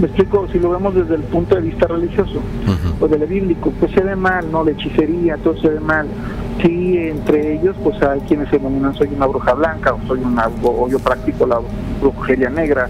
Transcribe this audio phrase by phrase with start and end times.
[0.00, 2.40] Me explico, si lo vemos desde el punto de vista religioso
[3.00, 4.64] o del bíblico, pues se ve mal, ¿no?
[4.64, 6.08] La hechicería, todo se ve mal.
[6.62, 10.48] Sí, entre ellos, pues hay quienes se denominan soy una bruja blanca, o soy una,
[10.62, 11.60] o yo practico la
[12.00, 12.88] brujería negra,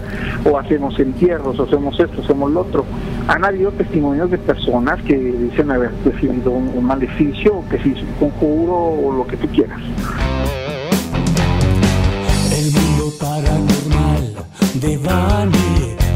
[0.49, 2.85] o hacemos entierros, o hacemos esto, hacemos lo otro.
[3.27, 8.01] Han habido testimonios de personas que dicen haber recibido un, maleficio, o que se hizo
[8.01, 9.79] un conjuro, o lo que tú quieras.
[12.51, 14.33] El mundo paranormal
[14.75, 15.64] de Bani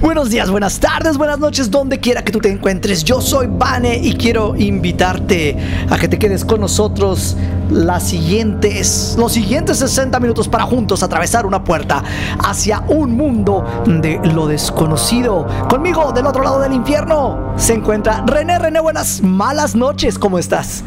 [0.00, 3.04] Buenos días, buenas tardes, buenas noches, donde quiera que tú te encuentres.
[3.04, 5.56] Yo soy Vane y quiero invitarte
[5.88, 7.36] a que te quedes con nosotros
[7.70, 12.02] las siguientes, los siguientes 60 minutos para juntos atravesar una puerta
[12.44, 15.46] hacia un mundo de lo desconocido.
[15.68, 18.58] Conmigo, del otro lado del infierno, se encuentra René.
[18.58, 20.82] René, buenas, malas noches, ¿cómo estás?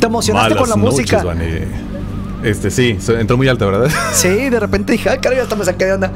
[0.00, 1.22] ¿Te emocionaste Malas con la noches, música?
[1.22, 1.86] Vane.
[2.42, 3.90] Este sí, entró muy alta, ¿verdad?
[4.12, 6.12] Sí, de repente dije, ay, caray, hasta me saqué de onda.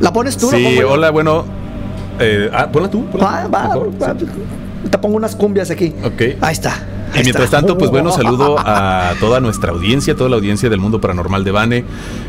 [0.00, 0.50] ¿La pones tú?
[0.50, 1.44] ¿La sí, hola, bueno.
[2.20, 3.04] eh, ah, ponla tú.
[3.06, 4.14] ponla Va, va, mejor, va.
[4.18, 4.26] sí.
[4.90, 5.94] Te pongo unas cumbias aquí.
[6.04, 6.22] Ok.
[6.40, 6.74] Ahí está.
[7.14, 11.00] Y mientras tanto, pues bueno, saludo a toda nuestra audiencia, toda la audiencia del mundo
[11.00, 11.84] paranormal de Bane.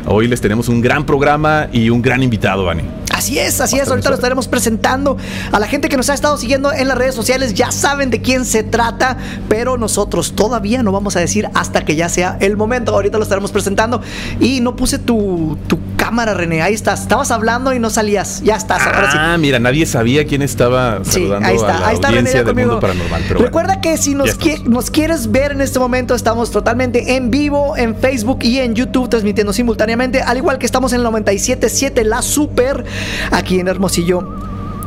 [0.06, 2.84] Hoy les tenemos un gran programa y un gran invitado, Bane.
[3.12, 3.88] Así es, así es.
[3.88, 5.16] Ahorita lo estaremos presentando
[5.52, 7.52] a la gente que nos ha estado siguiendo en las redes sociales.
[7.54, 11.96] Ya saben de quién se trata, pero nosotros todavía no vamos a decir hasta que
[11.96, 12.92] ya sea el momento.
[12.92, 14.00] Ahorita lo estaremos presentando.
[14.40, 16.62] Y no puse tu, tu cámara, René.
[16.62, 17.02] Ahí estás.
[17.02, 18.40] Estabas hablando y no salías.
[18.42, 18.80] Ya estás.
[18.86, 19.18] Ahora sí.
[19.20, 22.18] Ah, mira, nadie sabía quién estaba Sí, saludando ahí a está, la ahí está René
[22.20, 23.22] audiencia del mundo paranormal.
[23.28, 27.30] Pero Recuerda bueno, que si qui- nos quieres ver en este momento, estamos totalmente en
[27.30, 32.04] vivo en Facebook y en YouTube transmitiendo simultáneamente, al igual que estamos en el 97.7
[32.04, 32.84] La Super,
[33.30, 34.34] aquí en Hermosillo,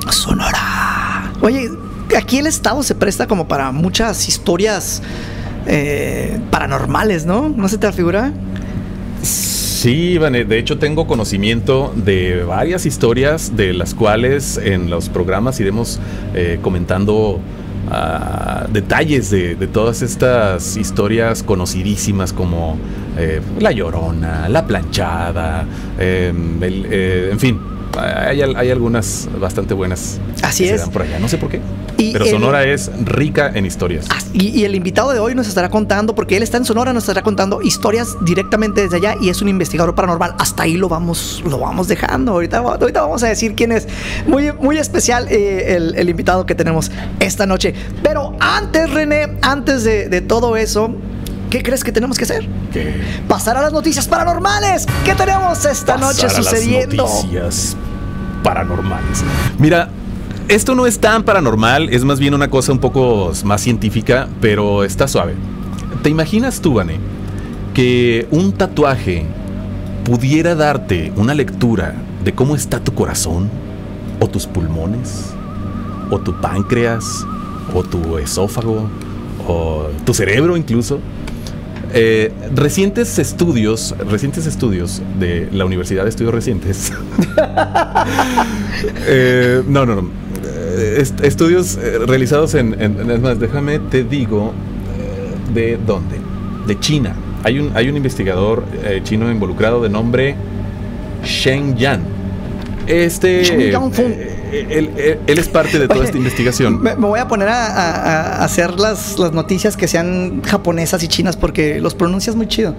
[0.10, 1.32] Sonora.
[1.42, 1.70] Oye,
[2.18, 5.02] aquí el estado se presta como para muchas historias
[5.68, 7.50] eh, paranormales, ¿no?
[7.50, 8.32] ¿No se te figura?
[9.22, 9.61] Sí,
[10.20, 16.00] Vane, de hecho tengo conocimiento de varias historias de las cuales en los programas iremos
[16.36, 17.40] eh, comentando
[17.90, 22.78] ah, detalles de, de todas estas historias conocidísimas como
[23.18, 25.66] eh, La Llorona, La Planchada,
[26.00, 26.32] eh,
[26.62, 27.60] el- eh, en fin,
[28.00, 30.82] hay, al- hay algunas bastante buenas Así que se es.
[30.82, 31.60] dan por allá, no sé por qué.
[31.98, 34.08] Y Pero el- Sonora es rica en historias.
[34.10, 36.94] Ah, Y, y el invitado de hoy nos estará contando, porque él está en Sonora,
[36.94, 40.34] nos estará contando historias directamente desde allá y es un investigador paranormal.
[40.40, 42.32] Hasta ahí lo vamos, lo vamos dejando.
[42.32, 43.88] Ahorita, ahorita vamos a decir quién es.
[44.26, 47.74] Muy, muy especial eh, el, el invitado que tenemos esta noche.
[48.02, 50.96] Pero antes, René, antes de, de todo eso,
[51.52, 52.48] ¿qué crees que tenemos que hacer?
[52.74, 52.96] Que
[53.28, 54.88] Pasar a las noticias paranormales.
[55.06, 57.04] ¿Qué tenemos esta noche pasar a las sucediendo?
[57.04, 57.78] noticias
[58.42, 59.24] paranormales.
[59.60, 59.90] Mira,
[60.48, 64.84] esto no es tan paranormal, es más bien una cosa un poco más científica, pero
[64.84, 65.36] está suave.
[66.02, 66.98] ¿Te imaginas tú, Vane,
[67.76, 69.26] que un tatuaje
[70.04, 73.50] pudiera darte una lectura de cómo está tu corazón,
[74.20, 75.32] o tus pulmones,
[76.10, 77.26] o tu páncreas,
[77.74, 78.90] o tu esófago,
[79.48, 81.00] o tu cerebro incluso?
[81.94, 86.94] Eh, recientes estudios, recientes estudios de la Universidad de Estudios Recientes.
[89.08, 90.10] Eh, no, no, no.
[90.44, 94.54] Eh, est- estudios eh, realizados en, en- es más, déjame te digo
[95.54, 96.16] de dónde.
[96.68, 97.14] De China.
[97.44, 100.36] Hay un, hay un investigador eh, chino involucrado de nombre
[101.24, 102.02] Shen Yan.
[102.88, 103.72] Este, Shen
[104.52, 106.82] él, él- él es parte de toda Oye, esta investigación.
[106.82, 111.02] Me, me voy a poner a, a- a hacer las, las noticias que sean japonesas
[111.04, 112.76] y chinas porque los pronuncias muy chido.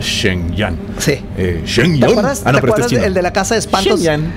[0.00, 0.76] Shen Yan.
[0.98, 1.20] Sí.
[1.36, 2.10] Eh, Shen ¿Te Yan.
[2.10, 4.00] acuerdas, Ah, no, te este acuerdas el de la casa de espantos?
[4.00, 4.32] Shen Yan.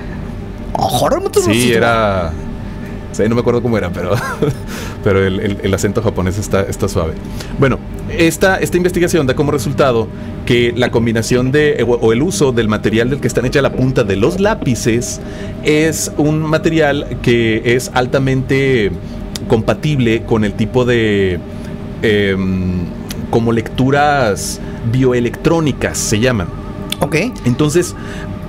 [0.74, 2.32] Ojo, no te lo Sí, era.
[3.12, 4.12] Sí, no me acuerdo cómo era, pero,
[5.04, 7.14] pero el, el- el acento japonés está, está suave.
[7.58, 7.78] Bueno,
[8.10, 10.08] esta, esta investigación da como resultado
[10.46, 13.72] que la combinación de o, o el uso del material del que están hecha la
[13.72, 15.20] punta de los lápices
[15.64, 18.90] es un material que es altamente
[19.46, 21.38] compatible con el tipo de
[22.02, 22.86] em,
[23.30, 24.60] como lecturas
[24.90, 26.48] bioelectrónicas se llaman.
[27.00, 27.16] Ok.
[27.44, 27.94] Entonces,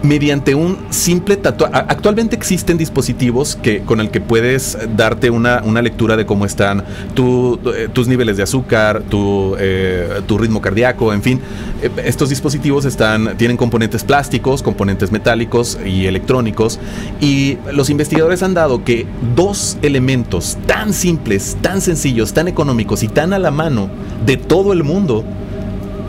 [0.03, 1.73] mediante un simple tatuaje.
[1.75, 6.79] Actualmente existen dispositivos que, con el que puedes darte una, una lectura de cómo están
[6.79, 11.41] eh, tus niveles de azúcar, tu, eh, tu ritmo cardíaco, en fin.
[11.81, 16.79] Eh, Estos dispositivos están, tienen componentes plásticos, componentes metálicos y electrónicos.
[17.19, 19.05] Y los investigadores han dado que
[19.35, 23.89] dos elementos tan simples, tan sencillos, tan económicos y tan a la mano
[24.25, 25.23] de todo el mundo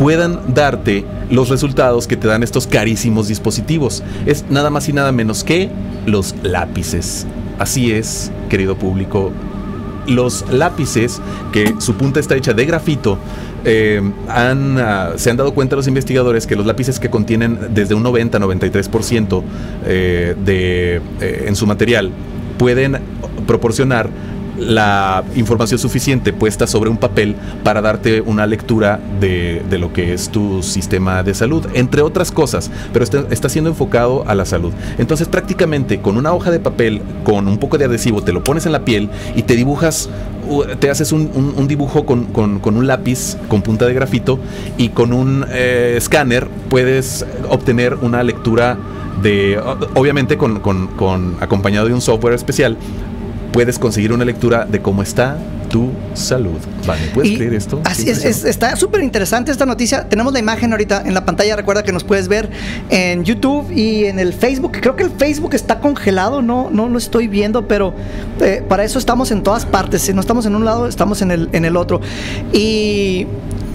[0.01, 4.03] puedan darte los resultados que te dan estos carísimos dispositivos.
[4.25, 5.69] Es nada más y nada menos que
[6.07, 7.27] los lápices.
[7.59, 9.31] Así es, querido público.
[10.07, 11.21] Los lápices,
[11.53, 13.19] que su punta está hecha de grafito,
[13.67, 17.95] eh, han, ah, se han dado cuenta los investigadores que los lápices que contienen desde
[17.95, 19.43] un 90-93%
[19.85, 22.11] eh, eh, en su material
[22.57, 23.01] pueden
[23.47, 24.09] proporcionar
[24.61, 27.35] la información suficiente puesta sobre un papel
[27.65, 32.31] para darte una lectura de, de lo que es tu sistema de salud, entre otras
[32.31, 34.73] cosas, pero está, está siendo enfocado a la salud.
[34.99, 38.67] Entonces prácticamente con una hoja de papel, con un poco de adhesivo, te lo pones
[38.67, 40.09] en la piel y te dibujas,
[40.79, 44.39] te haces un, un- dibujo con, con- con un lápiz con punta de grafito
[44.77, 48.77] y con un eh, escáner puedes obtener una lectura
[49.23, 49.61] de,
[49.95, 52.77] obviamente con- con- acompañado de un software especial,
[53.53, 55.37] puedes conseguir una lectura de cómo está
[55.69, 56.59] tu salud.
[56.87, 57.81] Vale, ¿puedes Y creer esto?
[57.85, 58.51] Así Qué es, es- impresión.
[58.51, 60.09] está súper interesante esta noticia.
[60.09, 61.55] Tenemos la imagen ahorita en la pantalla.
[61.55, 62.51] Recuerda que nos puedes ver
[62.91, 64.73] en YouTube y en el Facebook.
[64.81, 67.95] Creo que el Facebook está congelado, no, no lo estoy viendo, pero
[68.41, 70.03] eh, para eso estamos en todas partes.
[70.03, 72.01] Si no estamos en un lado, estamos en el, en el otro.
[72.53, 73.27] Y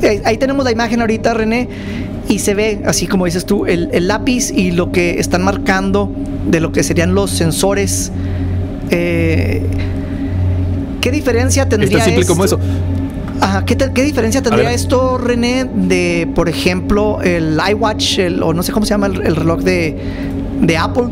[0.02, 1.70] eh, ahí tenemos la imagen ahorita, René.
[2.28, 6.12] Y se ve, así como dices tú, el, el lápiz y lo que están marcando
[6.50, 8.12] de lo que serían los sensores.
[8.92, 9.62] Eh,
[11.02, 12.58] ¿Qué diferencia tendría Es como esto?
[12.58, 12.66] eso.
[13.42, 18.54] Ajá, ¿qué, te- qué diferencia tendría esto, René, de, por ejemplo, el iWatch, el- o
[18.54, 19.96] no sé cómo se llama el, el reloj de,
[20.62, 21.06] de Apple?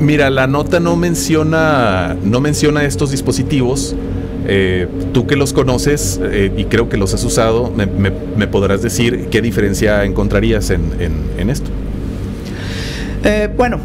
[0.00, 3.94] Mira, la nota no menciona, no menciona estos dispositivos.
[4.46, 8.46] Eh, tú que los conoces eh, y creo que los has usado, me, me- me
[8.46, 11.70] podrás decir qué diferencia encontrarías en, en- en esto.
[13.24, 13.78] Eh, bueno,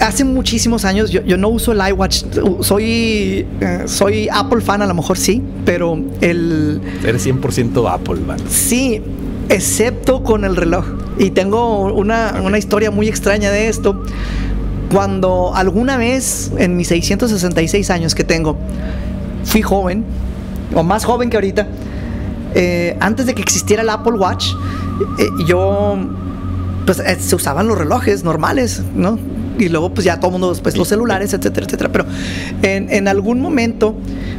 [0.00, 2.24] hace muchísimos años yo, yo no uso el iWatch,
[2.60, 6.80] soy, eh, soy Apple fan, a lo mejor sí, pero el...
[7.04, 8.42] Eres 100% Apple, ¿vale?
[8.48, 9.02] Sí,
[9.48, 10.84] excepto con el reloj.
[11.18, 14.02] Y tengo una, una historia muy extraña de esto.
[14.92, 18.56] Cuando alguna vez, en mis 666 años que tengo,
[19.44, 20.04] fui joven,
[20.74, 21.68] o más joven que ahorita,
[22.54, 24.46] eh, antes de que existiera el Apple Watch,
[25.18, 25.96] eh, yo,
[26.86, 29.18] pues eh, se usaban los relojes normales, ¿no?
[29.58, 31.90] Y luego, pues ya todo el mundo, pues los celulares, etcétera, etcétera.
[31.90, 32.06] Pero
[32.62, 33.94] en, en algún momento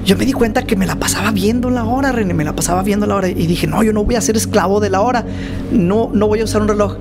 [0.06, 2.83] yo me di cuenta que me la pasaba viendo la hora, René, me la pasaba
[2.83, 3.30] viendo la hora.
[3.30, 5.25] Y dije, no, yo no voy a ser esclavo de la hora.
[5.71, 6.98] No, no voy a usar un reloj.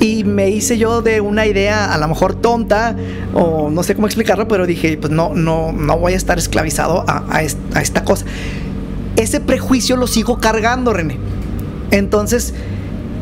[0.00, 2.96] Y me hice yo de una idea a lo mejor tonta
[3.34, 7.04] o no sé cómo explicarlo, pero dije, pues no, no, no voy a estar esclavizado
[7.06, 8.24] a, a a esta cosa.
[9.14, 11.18] Ese prejuicio lo sigo cargando, René.
[11.92, 12.54] Entonces,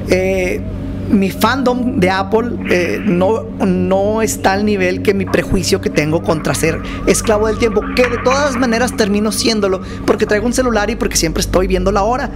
[0.09, 0.63] eh,
[1.11, 6.23] mi fandom de Apple eh, no, no está al nivel que mi prejuicio que tengo
[6.23, 10.91] contra ser esclavo del tiempo, que de todas maneras termino siéndolo, porque traigo un celular
[10.91, 12.31] y porque siempre estoy viendo la hora.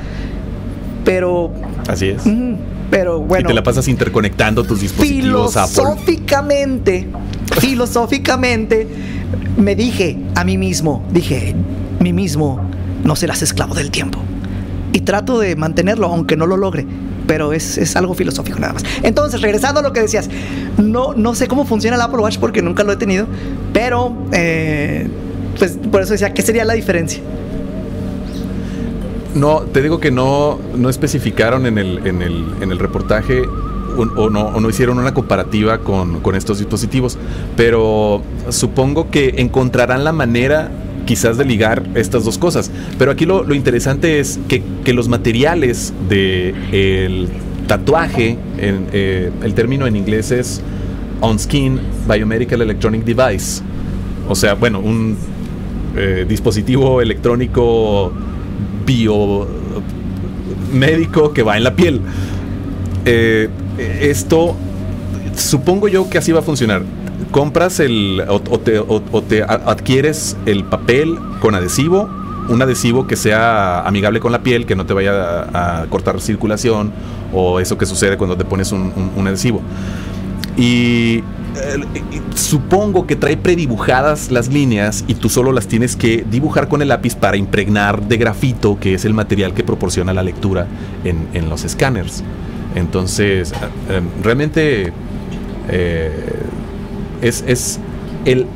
[1.04, 1.52] Pero,
[1.86, 2.24] Así es.
[2.26, 2.54] mm,
[2.90, 5.74] pero bueno y te la pasas interconectando tus dispositivos Apple.
[5.74, 7.08] filosóficamente,
[7.60, 8.88] filosóficamente,
[9.56, 11.54] me dije a mí mismo, dije,
[12.00, 12.60] mí mismo,
[13.04, 14.18] no serás esclavo del tiempo.
[14.92, 16.86] Y trato de mantenerlo, aunque no lo logre.
[17.26, 18.82] Pero es, es algo filosófico nada más.
[19.02, 20.28] Entonces, regresando a lo que decías,
[20.78, 23.26] no, no sé cómo funciona el Apple Watch porque nunca lo he tenido,
[23.72, 25.06] pero eh,
[25.58, 27.20] pues por eso decía, ¿qué sería la diferencia?
[29.34, 33.43] No, te digo que no, no especificaron en el, en el, en el reportaje
[33.96, 37.19] un- o, no, o no hicieron una comparativa con, con estos dispositivos,
[37.56, 40.70] pero supongo que encontrarán la manera
[41.05, 42.70] quizás de ligar estas dos cosas.
[42.99, 47.29] Pero aquí lo, interesante es que, los materiales del
[47.67, 50.63] tatuaje, eh, el término en inglés es
[51.20, 53.63] on-skin biomedical electronic device.
[54.29, 55.17] O sea, bueno, un
[55.96, 58.13] eh, dispositivo electrónico
[58.87, 59.49] biomédico
[61.32, 62.01] que va en la piel.
[63.05, 63.49] Eh,
[64.01, 64.56] esto,
[65.37, 66.82] supongo yo que así va a funcionar.
[67.34, 72.08] Compras el, o, te, adquieres el papel con adhesivo,
[72.48, 76.93] un adhesivo que sea amigable con la piel, que no te vaya a, cortar circulación
[77.32, 79.62] o eso que sucede cuando te pones un, un- adhesivo.
[80.56, 81.24] Y
[81.56, 81.81] eh,
[82.12, 86.82] y supongo que trae predibujadas las líneas y tú solo las tienes que dibujar con
[86.82, 90.69] el lápiz para impregnar de grafito, que es el material que proporciona la lectura
[91.03, 92.22] en, en los escáneres.
[92.76, 93.53] Entonces,
[93.91, 94.93] eh, realmente
[95.69, 96.44] eh,
[97.24, 97.78] es, es
[98.24, 98.46] el,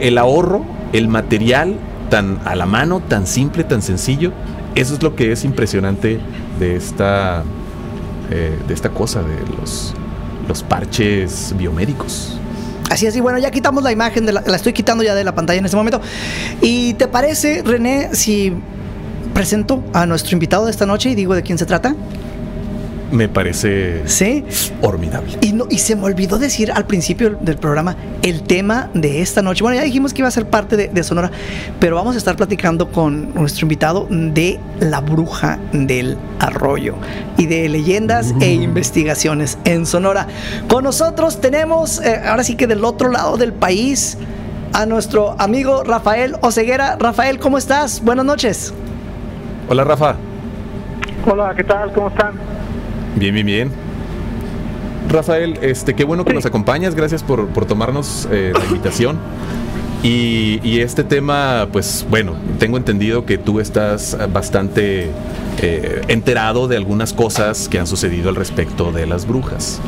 [0.00, 1.76] el ahorro, el material
[2.10, 4.32] tan a la mano, tan simple, tan sencillo.
[4.74, 6.20] Eso es lo que es impresionante
[6.58, 7.44] de esta,
[8.30, 9.94] eh, de esta cosa, de los,
[10.48, 12.38] los parches biomédicos.
[12.90, 15.24] Así es, y bueno, ya quitamos la imagen, de la, la estoy quitando ya de
[15.24, 16.00] la pantalla en este momento.
[16.60, 18.52] ¿Y te parece, René, si
[19.32, 21.94] presento a nuestro invitado de esta noche y digo de quién se trata?
[23.14, 24.44] Me parece Sí.
[24.82, 25.38] formidable.
[25.40, 29.40] Y, no, y se me olvidó decir al principio del programa el tema de esta
[29.40, 29.62] noche.
[29.62, 31.30] Bueno, ya dijimos que iba a ser parte de, de Sonora,
[31.78, 36.96] pero vamos a estar platicando con nuestro invitado de la bruja del arroyo
[37.36, 40.26] y de leyendas e investigaciones en Sonora.
[40.68, 44.18] Con nosotros tenemos, eh, ahora sí que del otro lado del país,
[44.72, 46.96] a nuestro amigo Rafael Oceguera.
[46.98, 48.02] Rafael, ¿cómo estás?
[48.02, 48.74] Buenas noches.
[49.68, 50.16] Hola Rafa.
[51.30, 51.92] Hola, ¿qué tal?
[51.92, 52.32] ¿Cómo están?
[53.16, 53.70] Bien, bien, bien.
[55.08, 59.18] Rafael, este, qué bueno que nos acompañas, gracias por, por tomarnos eh, la invitación.
[60.02, 65.08] Y, este tema, pues bueno, tengo entendido que tú estás bastante
[65.62, 69.80] eh, enterado de algunas cosas que han sucedido al respecto de las brujas.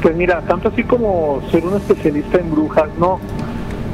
[0.00, 3.18] Pues mira, tanto así como ser un especialista en brujas, no.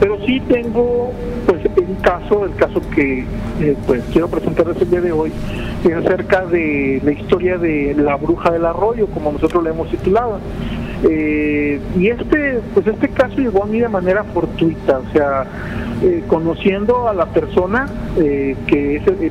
[0.00, 1.12] Pero sí tengo,
[1.46, 3.24] pues, un caso, el caso que
[3.60, 5.32] eh, pues quiero presentarles el día de hoy,
[5.84, 10.38] es acerca de la historia de la bruja del arroyo, como nosotros le hemos titulado.
[11.08, 15.46] Eh, y este, pues este caso llegó a mí de manera fortuita, o sea,
[16.02, 17.86] eh, conociendo a la persona
[18.18, 19.30] eh, que es, eh,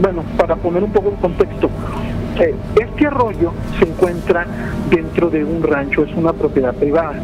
[0.00, 1.68] bueno, para poner un poco en contexto,
[2.80, 4.46] este arroyo se encuentra
[4.90, 7.14] dentro de un rancho, es una propiedad privada.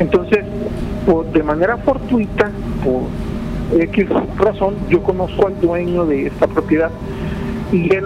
[0.00, 0.43] Entonces,
[1.06, 2.50] por- de manera fortuita,
[2.84, 3.02] por
[3.80, 4.06] X
[4.38, 6.90] razón, yo conozco al dueño de esta propiedad
[7.72, 8.04] y él,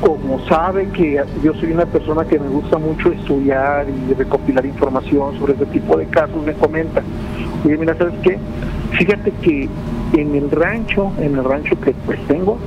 [0.00, 5.38] como sabe que yo soy una persona que me gusta mucho estudiar y recopilar información
[5.38, 7.02] sobre este tipo de casos, me comenta,
[7.64, 8.38] oye, mira, ¿sabes qué?
[8.92, 9.68] Fíjate que
[10.16, 12.58] en el rancho, en el rancho que pues tengo,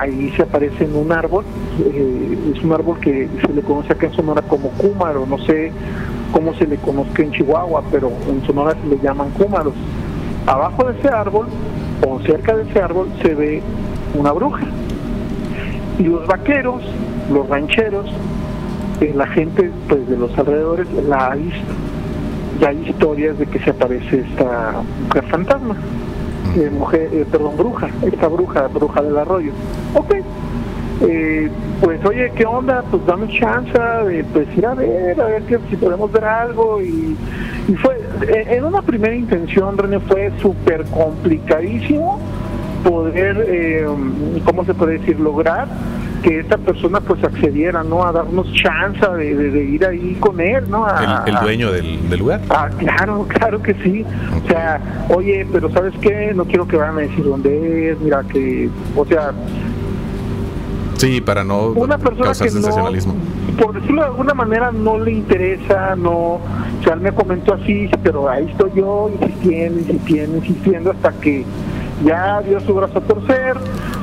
[0.00, 1.44] ahí se aparece en un árbol,
[1.84, 5.70] eh, es un árbol que se le conoce acá en Sonora como cúmaro, no sé
[6.32, 9.74] cómo se le conozca en Chihuahua, pero en Sonora se le llaman cúmaros.
[10.46, 11.46] Abajo de ese árbol,
[12.06, 13.62] o cerca de ese árbol, se ve
[14.14, 14.64] una bruja.
[15.98, 16.82] Y los vaqueros,
[17.30, 18.06] los rancheros,
[19.00, 21.72] eh, la gente pues de los alrededores la ha visto.
[22.60, 25.76] Ya hay historias de que se aparece esta mujer fantasma,
[26.56, 29.52] eh, mujer, eh, perdón, bruja, esta bruja, bruja del arroyo.
[29.94, 30.16] Ok,
[31.00, 32.82] eh, pues oye, ¿qué onda?
[32.90, 33.72] Pues dame chance
[34.06, 36.80] de pues, ir a ver, a ver que, si podemos ver algo.
[36.82, 37.16] Y,
[37.68, 42.20] y fue, eh, en una primera intención, René, fue súper complicadísimo
[42.84, 43.86] poder, eh,
[44.44, 45.68] ¿cómo se puede decir?, lograr
[46.22, 48.04] que esta persona pues accediera, ¿no?
[48.04, 50.84] A darnos chance de, de- de ir ahí con él, ¿no?
[50.84, 52.40] A- El, dueño del, del lugar.
[52.50, 54.04] Ah, claro, claro que sí.
[54.44, 54.78] O sea,
[55.14, 56.32] oye, pero ¿sabes qué?
[56.34, 59.30] No quiero que vayan a decir dónde es, mira que, o sea,
[61.00, 63.14] Sí, para no una persona causar que no, sensacionalismo.
[63.58, 66.40] por decirlo de alguna manera, no le interesa, no, o
[66.84, 71.44] sea, él me comentó así, pero ahí estoy yo insistiendo, insistiendo, insistiendo hasta que
[72.04, 73.56] ya dio su brazo a torcer,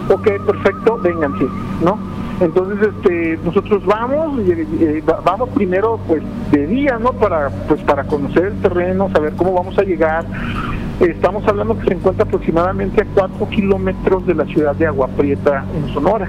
[0.09, 1.45] ok, perfecto, vénganse,
[1.83, 1.99] ¿no?
[2.39, 7.13] Entonces, este, nosotros vamos, eh, va- vamos primero, pues, de día, ¿no?
[7.13, 10.25] Para, pues, para conocer el terreno, saber cómo vamos a llegar.
[10.99, 15.63] Estamos hablando que se encuentra aproximadamente a cuatro kilómetros de la ciudad de Agua Prieta,
[15.75, 16.27] en Sonora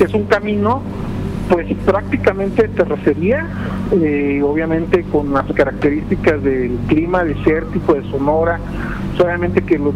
[0.00, 0.82] Es un camino
[1.48, 3.46] pues prácticamente terracería,
[3.92, 8.58] eh, obviamente con las características del clima desértico de Sonora,
[9.16, 9.94] solamente que los,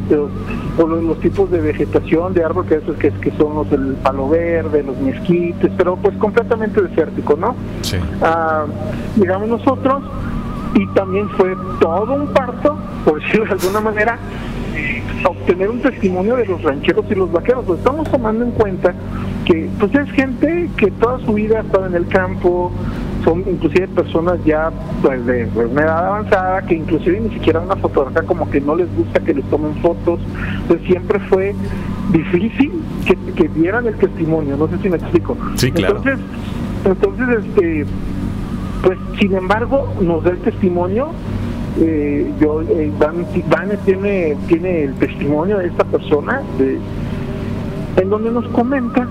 [0.78, 4.82] los, tipos de vegetación de árbol que, esos que, que son los del palo verde,
[4.82, 7.56] los mezquites, pero pues completamente desértico, ¿no?
[7.82, 7.96] Sí.
[8.22, 8.66] Ah,
[9.16, 10.02] llegamos nosotros
[10.74, 14.18] y también fue todo un parto, por decirlo de alguna manera,
[15.24, 17.68] obtener un testimonio de los rancheros y los vaqueros.
[17.68, 18.94] Estamos tomando en cuenta
[19.44, 22.72] que pues es gente que toda su vida ha estado en el campo,
[23.24, 24.70] son inclusive personas ya
[25.02, 28.76] pues de, de una edad avanzada que inclusive ni siquiera una fotografía como que no
[28.76, 30.20] les gusta que les tomen fotos,
[30.62, 31.54] entonces siempre fue
[32.12, 32.72] difícil
[33.06, 35.36] que, que dieran el testimonio, no sé si me explico.
[35.56, 35.96] Sí, claro.
[35.96, 36.24] Entonces,
[36.84, 37.86] entonces este
[38.82, 41.08] pues sin embargo nos da el testimonio
[41.80, 46.78] eh, yo eh, Van, Van tiene tiene el testimonio de esta persona de-
[48.02, 49.06] en donde nos comenta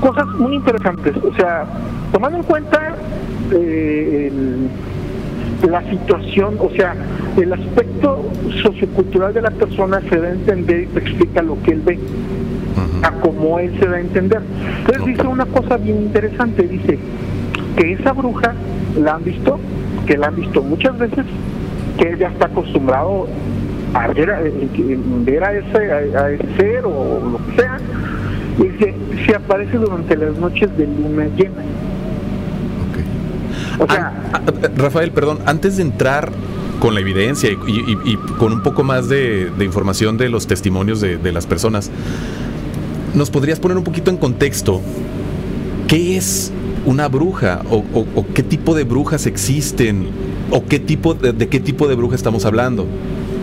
[0.00, 1.14] cosas muy interesantes.
[1.16, 1.64] O sea
[2.12, 2.94] tomando en cuenta
[3.52, 4.68] eh, el-
[5.70, 6.94] la situación o sea
[7.36, 8.24] el aspecto
[8.62, 11.98] sociocultural de la persona se da a entender y te explica lo que él ve
[13.02, 14.40] a como él se da a entender.
[14.80, 16.98] Entonces dice una cosa bien interesante, dice,
[17.76, 18.54] que esa bruja
[19.00, 19.58] la han visto,
[20.06, 21.24] que la han visto muchas veces,
[21.98, 23.26] que él ya está acostumbrado
[23.94, 27.78] a ver a, ver a ese, a, ese ser o lo que sea,
[28.58, 31.62] y se aparece durante las noches de luna llena.
[33.78, 34.40] O sea, ah,
[34.76, 36.30] Rafael, perdón, antes de entrar
[36.80, 41.46] con la evidencia y, con un poco más de, información de los testimonios de, las
[41.46, 41.90] personas,
[43.14, 44.80] ¿nos podrías poner un poquito en contexto
[45.86, 46.52] qué es
[46.86, 47.84] una bruja o,
[48.34, 50.06] qué tipo de brujas existen
[50.50, 52.86] o qué tipo de, qué tipo de bruja estamos hablando?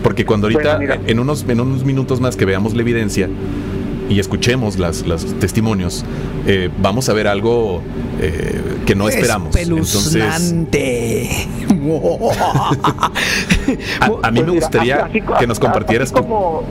[0.02, 3.28] Porque cuando ahorita en unos en unos minutos más que veamos la evidencia
[4.08, 6.04] y escuchemos las, los testimonios,
[6.46, 7.82] eh, vamos a ver algo
[8.20, 9.48] eh, que no esperamos.
[9.54, 11.28] Espeluznante.
[14.22, 16.62] a, mí me pues gustaría que nos compartieras como,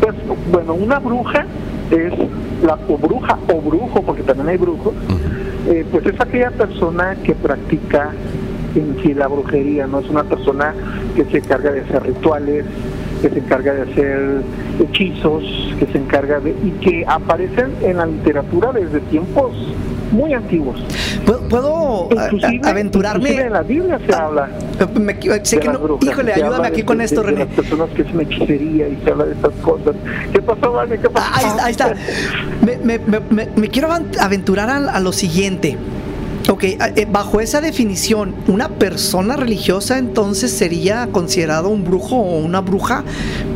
[0.00, 0.14] pues,
[0.50, 1.46] bueno, una bruja
[1.90, 2.12] es
[2.64, 4.94] la o bruja o brujo, porque también hay brujos,
[5.66, 8.12] eh, pues es aquella persona que practica
[8.74, 10.74] en sí la brujería, no es una persona
[11.14, 12.64] que se encarga de hacer rituales,
[13.22, 14.42] que se encarga de hacer
[14.80, 15.42] hechizos,
[15.78, 19.52] que se encarga de y que aparecen en la literatura desde tiempos
[20.12, 20.82] muy antiguos.
[21.48, 22.08] ¿Puedo,
[22.64, 23.30] aventurarme?
[23.30, 24.48] en la Biblia se habla.
[25.42, 27.40] sé que no, híjole, ayúdame aquí con esto, René.
[27.40, 29.94] las personas que hacen hechicería y se habla de estas cosas.
[30.32, 30.98] ¿Qué pasó, Vale?
[30.98, 31.60] ¿Qué pasó?
[31.62, 31.94] ahí, está.
[32.62, 33.20] Me, me,
[33.56, 33.88] me, quiero
[34.20, 35.76] aventurar a, lo siguiente.
[36.48, 42.60] Ok, eh, bajo esa definición, ¿una persona religiosa entonces sería considerado un brujo o una
[42.60, 43.02] bruja?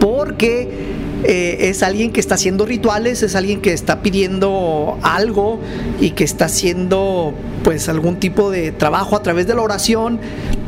[0.01, 0.69] Porque
[1.25, 5.61] eh, es alguien que está haciendo rituales, es alguien que está pidiendo algo
[6.01, 10.19] y que está haciendo pues algún tipo de trabajo a través de la oración,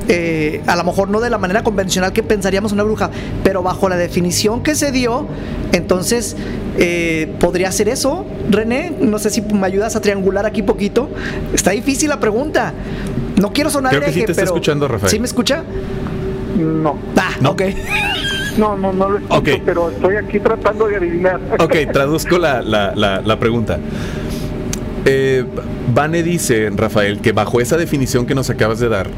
[0.08, 3.10] eh, a lo mejor no de la manera convencional que pensaríamos una bruja,
[3.42, 5.26] pero bajo la definición que se dio,
[5.72, 6.36] entonces
[6.76, 11.08] eh, podría ser eso, René, no sé si me ayudas a triangular aquí poquito,
[11.54, 12.74] está difícil la pregunta,
[13.40, 15.10] no quiero sonar Creo que sí te está escuchando, Rafael.
[15.10, 15.64] ¿Sí me escucha?
[16.58, 16.98] No.
[17.16, 17.52] Ah, ¿No?
[17.52, 17.62] ok.
[18.56, 21.40] No, no, no lo escucho, pero estoy aquí tratando de adivinar.
[21.60, 23.78] Ok, traduzco la, la, la, pregunta.
[25.04, 25.44] Eh,
[25.94, 29.08] Vane dice, Rafael, que bajo esa definición que nos acabas de dar,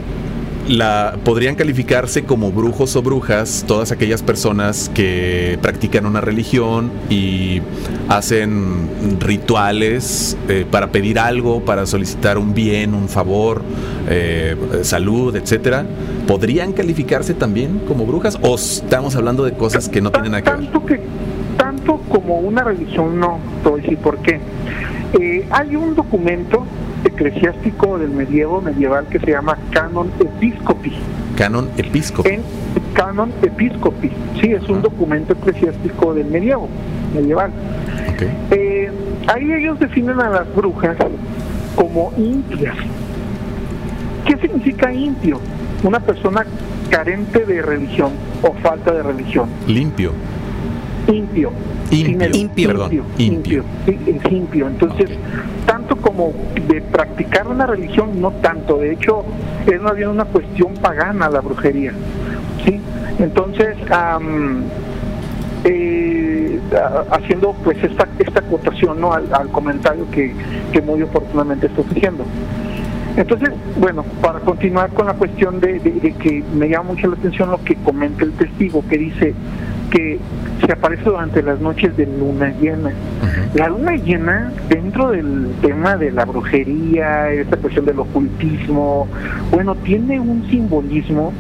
[0.69, 7.61] la, podrían calificarse como brujos o brujas todas aquellas personas que practican una religión y
[8.09, 13.63] hacen rituales eh, para pedir algo, para solicitar un bien, un favor,
[14.09, 15.85] eh, salud, etcétera.
[16.27, 20.43] ¿Podrían calificarse también como brujas o estamos hablando de cosas que no tienen nada?
[20.43, 21.01] Tanto, que,
[21.59, 24.41] tanto como una religión no, te por qué.
[25.21, 26.67] Eh, hay un documento
[27.05, 30.93] eclesiástico del medievo medieval que se llama Canon Episcopi.
[31.37, 32.29] Canon Episcopi.
[32.29, 32.43] En
[32.95, 36.69] Canon Episcopi, sí, es un documento eclesiástico del medievo
[37.15, 37.51] medieval.
[38.51, 38.91] Eh,
[39.27, 40.97] ahí ellos definen a las brujas
[41.75, 42.77] como impias.
[44.25, 45.41] ¿Qué significa impio?
[45.83, 46.47] Una persona
[46.89, 48.13] carente de religión
[48.43, 49.49] o falta de religión.
[49.67, 50.13] Limpio.
[51.07, 51.51] Impio.
[51.91, 53.65] Impio, perdón, impio.
[53.87, 54.69] Es impio.
[54.69, 55.11] Entonces,
[55.67, 56.33] tanto como
[56.67, 58.79] de practicar una religión, no tanto.
[58.79, 59.25] De hecho,
[59.67, 61.93] es más bien una cuestión pagana la brujería.
[62.65, 62.81] ¿sí?
[63.19, 63.77] Entonces,
[65.65, 66.61] eh,
[67.11, 69.13] haciendo pues esta, esta acotación ¿no?
[69.13, 70.35] al, comentario que,
[70.73, 72.25] que muy oportunamente estoy diciendo.
[73.17, 77.51] Entonces, bueno, para continuar con la cuestión de, de, que me llama mucho la atención
[77.51, 79.35] lo que comenta el testigo, que dice
[79.95, 80.19] que
[80.67, 82.91] se aparece durante las noches de luna llena.
[83.55, 89.07] La luna llena, dentro del tema de la brujería, esta cuestión del ocultismo,
[89.53, 91.33] bueno, tiene un simbolismo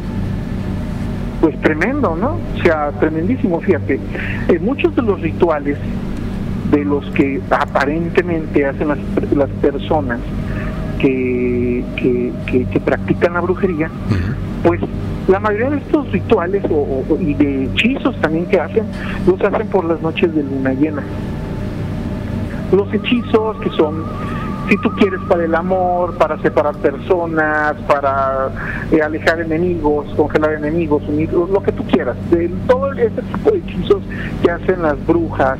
[1.40, 2.38] pues tremendo, ¿no?
[2.56, 3.98] O sea, tremendísimo, fíjate.
[4.46, 5.76] En muchos de los rituales
[6.70, 8.98] de los que aparentemente hacen las,
[9.34, 10.20] las personas
[11.00, 13.90] que, que, practican la brujería,
[14.62, 14.80] pues
[15.28, 18.84] la mayoría de estos rituales o, y de hechizos también que hacen,
[19.26, 21.02] los hacen por las noches de luna llena.
[22.72, 24.04] Los hechizos que son,
[24.68, 28.50] si tú quieres, para el amor, para separar personas, para
[28.90, 32.16] eh, alejar enemigos, congelar enemigos, unir, lo que tú quieras.
[32.30, 34.02] De, todo ese tipo de hechizos
[34.42, 35.58] que hacen las brujas,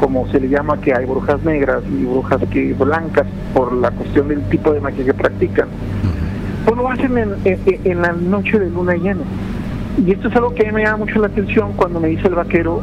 [0.00, 4.28] como se le llama que hay brujas negras y brujas que blancas por la cuestión
[4.28, 5.68] del tipo de magia que practican
[6.64, 9.22] pues lo hacen en, la noche de luna llena.
[10.04, 12.80] Y esto es algo que me llama mucho la atención cuando me dice el vaquero,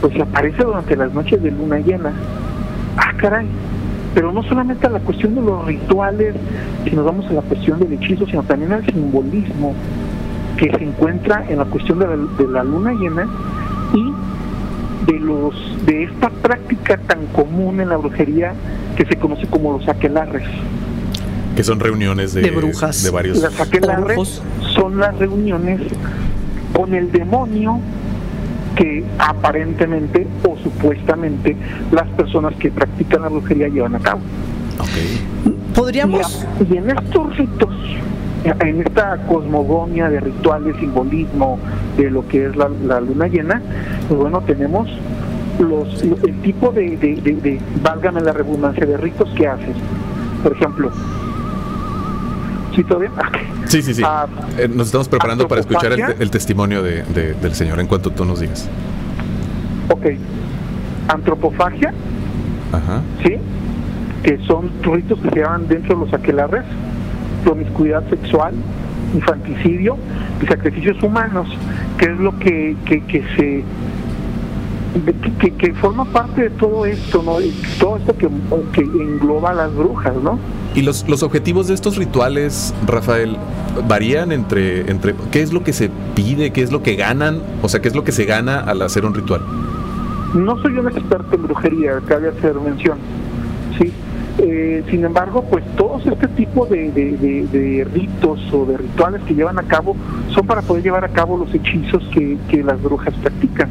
[0.00, 2.12] pues aparece durante las noches de luna llena.
[2.96, 3.46] Ah, caray.
[4.14, 6.34] Pero no solamente a la cuestión de los rituales,
[6.84, 9.74] si nos vamos a la cuestión del hechizo, sino también al simbolismo
[10.56, 13.26] que se encuentra en la cuestión de la, de la luna llena
[13.92, 18.54] y de los de esta práctica tan común en la brujería
[18.96, 20.46] que se conoce como los aquelarres.
[21.56, 23.02] Que son reuniones de, De brujas.
[23.02, 23.38] De varios.
[23.40, 24.42] Las aquelarres
[24.74, 25.80] son las reuniones
[26.72, 27.78] con el demonio
[28.76, 31.56] que aparentemente o supuestamente
[31.92, 34.20] las personas que practican la brujería llevan a cabo.
[34.80, 35.74] Ok.
[35.76, 36.44] Podríamos.
[36.68, 37.70] Y, en estos ritos,
[38.44, 41.58] en esta cosmogonia de rituales, simbolismo
[41.96, 43.62] de lo que es la, la luna llena,
[44.08, 44.88] pues bueno, tenemos
[45.60, 49.76] los, el tipo de, de, de- de, válgame la redundancia, de ritos que haces.
[50.42, 50.90] Por ejemplo,
[52.74, 53.12] ¿sí bien?
[53.66, 54.02] Sí, sí, sí.
[54.04, 54.26] Ah,
[54.58, 58.10] Eh, nos estamos preparando para escuchar el, el testimonio de- de- del señor en cuanto
[58.10, 58.68] tú nos digas.
[59.90, 60.06] Ok,
[61.08, 61.92] antropofagia,
[62.72, 63.02] Ajá.
[63.24, 63.36] ¿sí?
[64.22, 66.64] Que son ritos que se llaman dentro de los aquelarres,
[67.44, 68.54] promiscuidad sexual,
[69.14, 69.96] infanticidio
[70.42, 71.46] y sacrificios humanos,
[71.98, 73.64] que es lo que, que, que se
[75.40, 77.36] que, que- forma parte de todo esto, ¿no?
[77.80, 78.28] Todo esto que,
[78.72, 80.38] que engloba a las brujas, ¿no?
[80.74, 83.36] ¿Y los, los objetivos de estos rituales, Rafael,
[83.86, 87.38] varían entre, entre qué es lo que se pide, qué es lo que ganan?
[87.62, 89.40] O sea, ¿qué es lo que se gana al hacer un ritual?
[90.34, 92.98] No soy un experto en brujería, cabe hacer mención,
[93.78, 93.92] ¿sí?
[94.38, 99.60] Eh, sin embargo, pues todos este tipo de, de- ritos o de rituales que llevan
[99.60, 99.94] a cabo
[100.34, 103.68] son para poder llevar a cabo los hechizos que, que las brujas practican.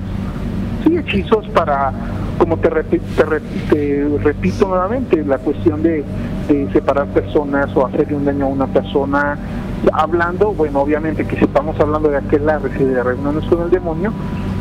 [0.86, 1.92] Sí, hechizos para,
[2.38, 6.06] como te, repi- te re- te repito nuevamente, la cuestión de,
[6.48, 9.38] de separar personas o hacerle un daño a una persona.
[9.92, 14.14] Hablando, bueno, obviamente que si estamos hablando de y de reuniones con el demonio,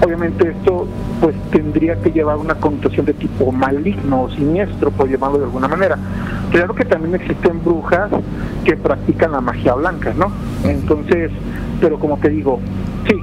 [0.04, 0.86] obviamente esto
[1.20, 5.68] pues tendría que llevar una connotación de tipo maligno o siniestro, por llamarlo de alguna
[5.68, 5.96] manera.
[6.50, 8.10] Claro que también existen brujas
[8.64, 10.32] que practican la magia blanca, ¿no?
[10.64, 11.30] Entonces,
[11.80, 12.58] pero como te digo,
[13.08, 13.16] sí,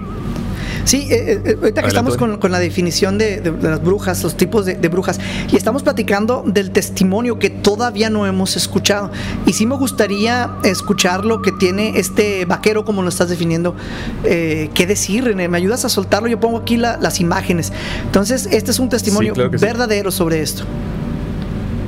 [0.89, 4.23] Sí, eh, eh, ahorita que estamos con, con la definición de, de- de las brujas,
[4.23, 5.19] los tipos de, de brujas,
[5.52, 9.12] y estamos platicando del testimonio que todavía no hemos escuchado.
[9.45, 13.75] Y sí me gustaría escuchar lo que tiene este vaquero, como lo estás definiendo.
[14.23, 15.47] Eh, ¿Qué decir, René?
[15.47, 16.28] ¿Me ayudas a soltarlo?
[16.28, 17.71] Yo pongo aquí la- las imágenes.
[18.06, 19.65] Entonces, este es un testimonio claro que sí.
[19.65, 20.63] verdadero sobre esto.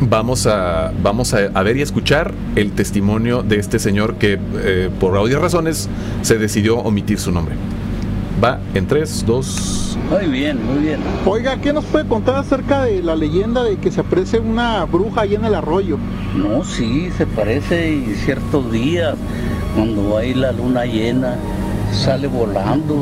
[0.01, 4.89] Vamos a, vamos a, a ver y escuchar el testimonio de este señor que eh,
[4.99, 5.89] por obvias razones
[6.21, 7.55] se decidió omitir su nombre.
[8.43, 9.97] Va en 3, 2...
[10.09, 10.99] Muy bien, muy bien.
[11.25, 15.21] Oiga, ¿qué nos puede contar acerca de la leyenda de que se aparece una bruja
[15.21, 15.97] ahí en el arroyo?
[16.35, 19.15] No, sí, se parece y ciertos días,
[19.75, 21.35] cuando hay la luna llena,
[21.93, 22.95] sale volando.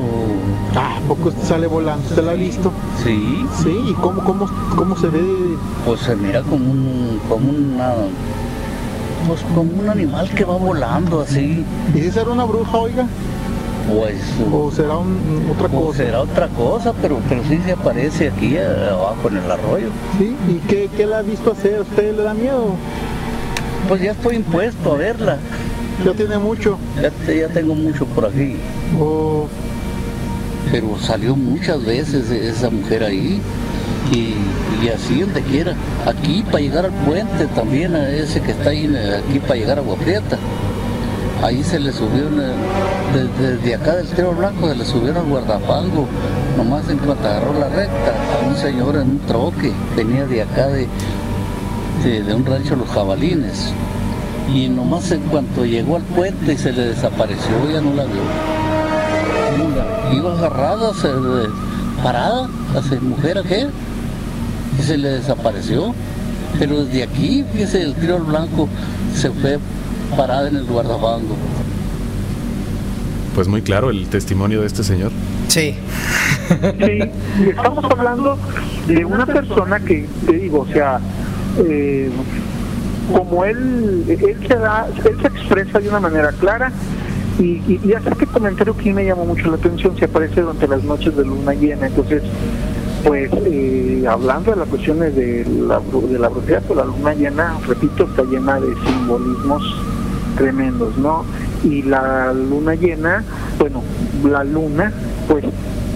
[0.76, 2.08] Ah, ¿a poco sale volando?
[2.10, 2.72] ¿Usted la ha visto?
[3.04, 5.22] Sí, Sí, ¿y cómo, cómo, cómo se ve?
[5.86, 7.94] pues se mira como un, como una,
[9.28, 11.66] pues como un animal que va volando así.
[11.96, 13.08] ¿Y si será una bruja, oiga?
[13.96, 14.16] Pues,
[14.54, 15.98] ¿O será un- otra o cosa?
[15.98, 19.88] será otra cosa, pero, pero sí se aparece aquí eh, abajo en el arroyo.
[20.18, 20.36] ¿Sí?
[20.48, 21.78] ¿Y qué, qué la ha visto hacer?
[21.80, 22.76] ¿A usted le da miedo?
[23.88, 25.38] Pues ya estoy impuesto a verla.
[26.06, 26.78] Ya tiene mucho.
[27.02, 28.56] Ya, ya tengo mucho por aquí.
[29.00, 29.48] ¿O
[30.72, 33.42] pero salió muchas veces esa mujer ahí
[34.14, 34.36] y,
[34.86, 35.74] y así donde quiera.
[36.06, 38.86] Aquí para llegar al puente también, a ese que está ahí,
[39.28, 40.38] aquí para llegar a Guaprieta.
[41.42, 42.42] Ahí se le subieron,
[43.38, 46.06] desde, acá del Tiro Blanco se le subieron al guardafango,
[46.58, 50.68] nomás en cuanto agarró la recta, a un señor en un troque, venía de acá
[50.68, 50.88] de,
[52.04, 53.72] de, un rancho Los Jabalines.
[54.54, 58.22] Y nomás en cuanto llegó al puente y se le desapareció, ya no la vio.
[60.12, 61.08] Iba agarrada, se,
[62.04, 63.70] parada, la mujer aquel,
[64.78, 65.94] y se le desapareció.
[66.58, 68.68] Pero desde aquí, fíjese, el tiro blanco
[69.16, 69.60] se fue
[70.16, 71.36] parada en el guardafango.
[73.36, 75.12] Pues muy claro el testimonio de este señor.
[75.48, 75.76] Sí.
[76.80, 77.00] Sí,
[77.46, 78.38] y estamos hablando
[78.88, 81.00] de una persona que, te digo, o sea,
[81.60, 82.10] eh,
[83.16, 86.72] como él, él se da, él se expresa de una manera clara
[87.40, 90.68] y, y, y hace este comentario que me llamó mucho la atención, se aparece durante
[90.68, 92.24] las noches de luna llena, entonces,
[93.06, 97.14] pues, eh, hablando de las cuestiones de la, bru- de la brujería, pues la luna
[97.14, 99.64] llena, repito, está llena de simbolismos
[100.40, 101.26] tremendos, ¿no?
[101.64, 103.24] Y la luna llena,
[103.60, 103.84] bueno,
[104.24, 104.92] la luna,
[105.28, 105.44] pues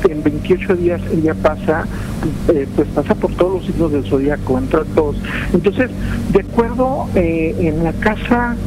[0.08, 1.86] en 28 días ella pasa,
[2.50, 5.16] eh, pues pasa por todos los signos del zodiaco, entra todos.
[5.54, 5.90] Entonces,
[6.34, 8.58] de acuerdo eh, en la casa,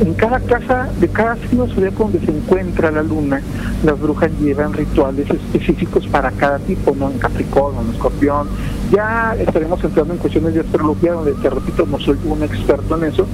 [0.00, 3.40] en cada casa de cada signo zodiaco donde se encuentra la luna,
[3.84, 7.08] las brujas llevan rituales específicos para cada tipo, ¿no?
[7.10, 8.48] En Capricornio, en Escorpión.
[8.90, 13.04] Ya estaremos entrando en cuestiones de astrología, donde te repito, no soy un experto en
[13.04, 13.26] eso,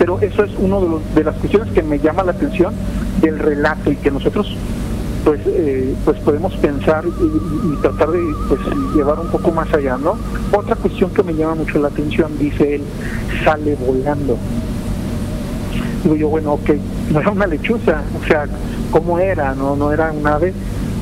[0.00, 2.72] pero eso es una de, los- de las cuestiones que me llama la atención
[3.20, 4.56] del relato y que nosotros
[5.24, 8.60] pues eh, pues podemos pensar y, tratar de pues
[8.96, 10.16] llevar un poco más allá no
[10.56, 12.82] otra cuestión que me llama mucho la atención dice él
[13.44, 14.38] sale volando
[16.02, 16.70] Digo yo, bueno, ok,
[17.12, 18.46] no era una lechuza, o sea,
[18.90, 19.54] ¿cómo era?
[19.54, 20.54] No, no era un ave.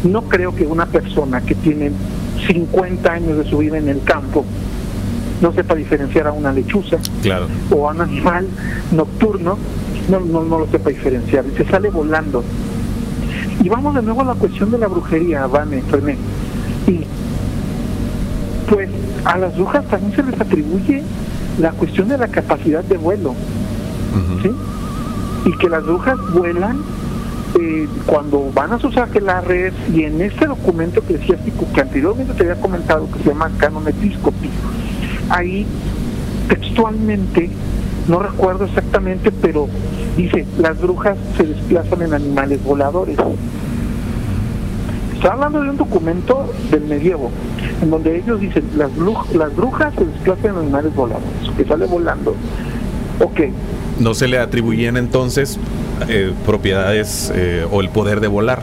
[0.02, 1.92] No creo que una persona que tiene
[2.48, 4.44] 50 años de su vida en el campo
[5.40, 7.46] no sepa diferenciar a una lechuza Claro.
[7.70, 8.46] o a un animal
[8.92, 9.56] nocturno,
[10.10, 12.42] no, no, no lo sepa diferenciar, y se sale volando.
[13.62, 16.16] Y vamos de nuevo a la cuestión de la brujería, Vane, Ferné.
[16.86, 17.04] Y
[18.70, 18.88] pues
[19.24, 21.02] a las brujas también se les atribuye
[21.60, 23.34] la cuestión de la capacidad de vuelo.
[24.42, 24.50] ¿sí?
[25.46, 26.78] Y que las brujas vuelan
[27.60, 32.34] eh, cuando van a sus aquelarres y en este documento que decía Pico, que anteriormente
[32.34, 34.50] te había comentado que se llama Canon Episcopi,
[35.30, 35.66] ahí
[36.48, 37.50] textualmente,
[38.08, 39.68] no recuerdo exactamente, pero
[40.16, 43.16] dice, las brujas se desplazan en animales voladores.
[45.14, 47.30] Está hablando de un documento del medievo,
[47.82, 48.90] en donde ellos dicen, las,
[49.34, 52.34] las brujas se desplazan en animales voladores, que sale volando.
[53.20, 53.40] Ok,
[53.98, 55.58] No se le atribuían entonces
[56.08, 58.62] eh, propiedades eh, o el poder de volar,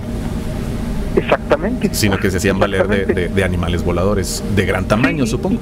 [1.18, 1.90] exactamente.
[1.94, 3.30] sino que se hacían valer de, Exactamente.
[3.30, 5.58] de- de animales voladores de gran tamaño, Sí, supongo.
[5.58, 5.60] Y,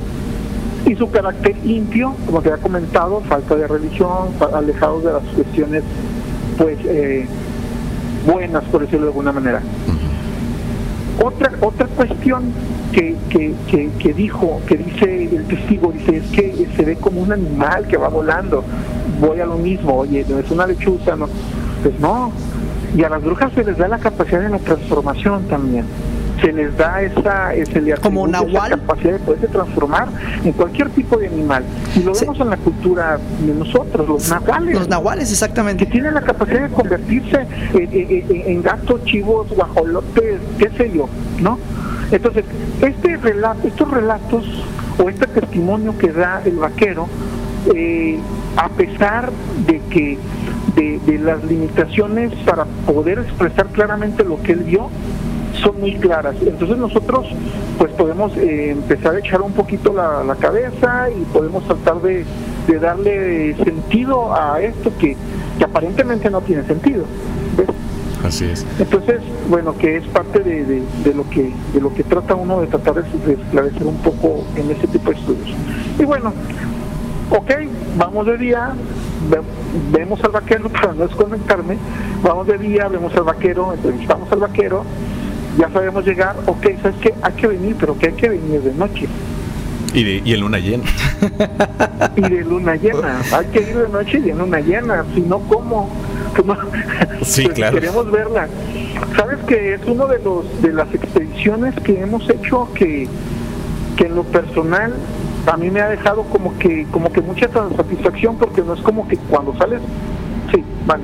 [0.86, 5.84] y su carácter limpio, como te había comentado, falta de religión, alejados de las cuestiones,
[6.58, 7.26] pues, eh,
[8.26, 9.62] buenas, por decirlo de alguna manera.
[11.24, 12.52] Otra, otra cuestión
[12.92, 17.22] que, que, que, que dijo, que dice el testigo, dice, es que se ve como
[17.22, 18.64] un animal que va volando.
[19.22, 21.28] Voy a lo mismo, oye, no es una lechuza, no.
[21.82, 22.32] Pues no.
[22.98, 25.86] Y a las brujas se les da la capacidad de la transformación también.
[26.42, 30.08] Se les da esa, se le Como esa capacidad de poderse transformar
[30.44, 31.64] en cualquier tipo de animal.
[31.96, 32.26] Y lo Sí.
[32.26, 35.86] vemos en la cultura de nosotros, los nahuales Los nahuales, que exactamente.
[35.86, 41.08] tienen la capacidad de convertirse en, en- en- en gatos, chivos, guajolotes, qué sé yo,
[41.40, 41.60] ¿no?
[42.12, 42.44] Entonces,
[42.82, 44.46] este relato, estos relatos
[44.98, 47.08] o este testimonio que da el vaquero,
[47.74, 48.20] eh,
[48.58, 49.32] a pesar
[49.66, 50.18] de que
[50.76, 54.90] de, de las limitaciones para poder expresar claramente lo que él vio,
[55.64, 56.36] son muy claras.
[56.46, 57.28] Entonces nosotros
[57.78, 62.26] pues podemos eh, empezar a echar un poquito la, la cabeza y podemos tratar de,
[62.68, 65.16] de darle sentido a esto que,
[65.58, 67.06] que aparentemente no tiene sentido.
[67.58, 67.68] ¿ves?
[68.26, 68.66] Así es.
[68.80, 72.62] Entonces, bueno, que es parte de, de- de lo que de lo que trata uno
[72.62, 75.50] de tratar de, esclarecer un poco en ese tipo de estudios.
[76.00, 76.32] Y bueno,
[77.32, 77.52] ok,
[77.98, 78.72] vamos de día,
[79.30, 79.42] ve-
[79.92, 81.78] vemos al vaquero para no desconectarme,
[82.24, 84.84] vamos de día, vemos al vaquero, entrevistamos al vaquero,
[85.58, 87.14] ya sabemos llegar, ok, ¿sabes qué?
[87.22, 89.08] Hay que venir, pero que hay que venir de noche
[89.94, 90.84] Y, de, y en luna llena.
[92.16, 93.22] y de luna llena.
[93.32, 95.90] Hay que ir de noche y de luna llena, si no, ¿cómo?
[96.36, 96.58] Pues
[97.22, 97.80] Sí, pues claro.
[97.80, 98.48] Queremos verla.
[99.16, 103.08] Sabes que es uno de los de las expediciones que hemos hecho que,
[103.96, 104.94] que en lo personal
[105.46, 109.08] a mí me ha dejado como que como que mucha satisfacción porque no es como
[109.08, 109.82] que cuando sales,
[110.52, 111.04] sí, vale.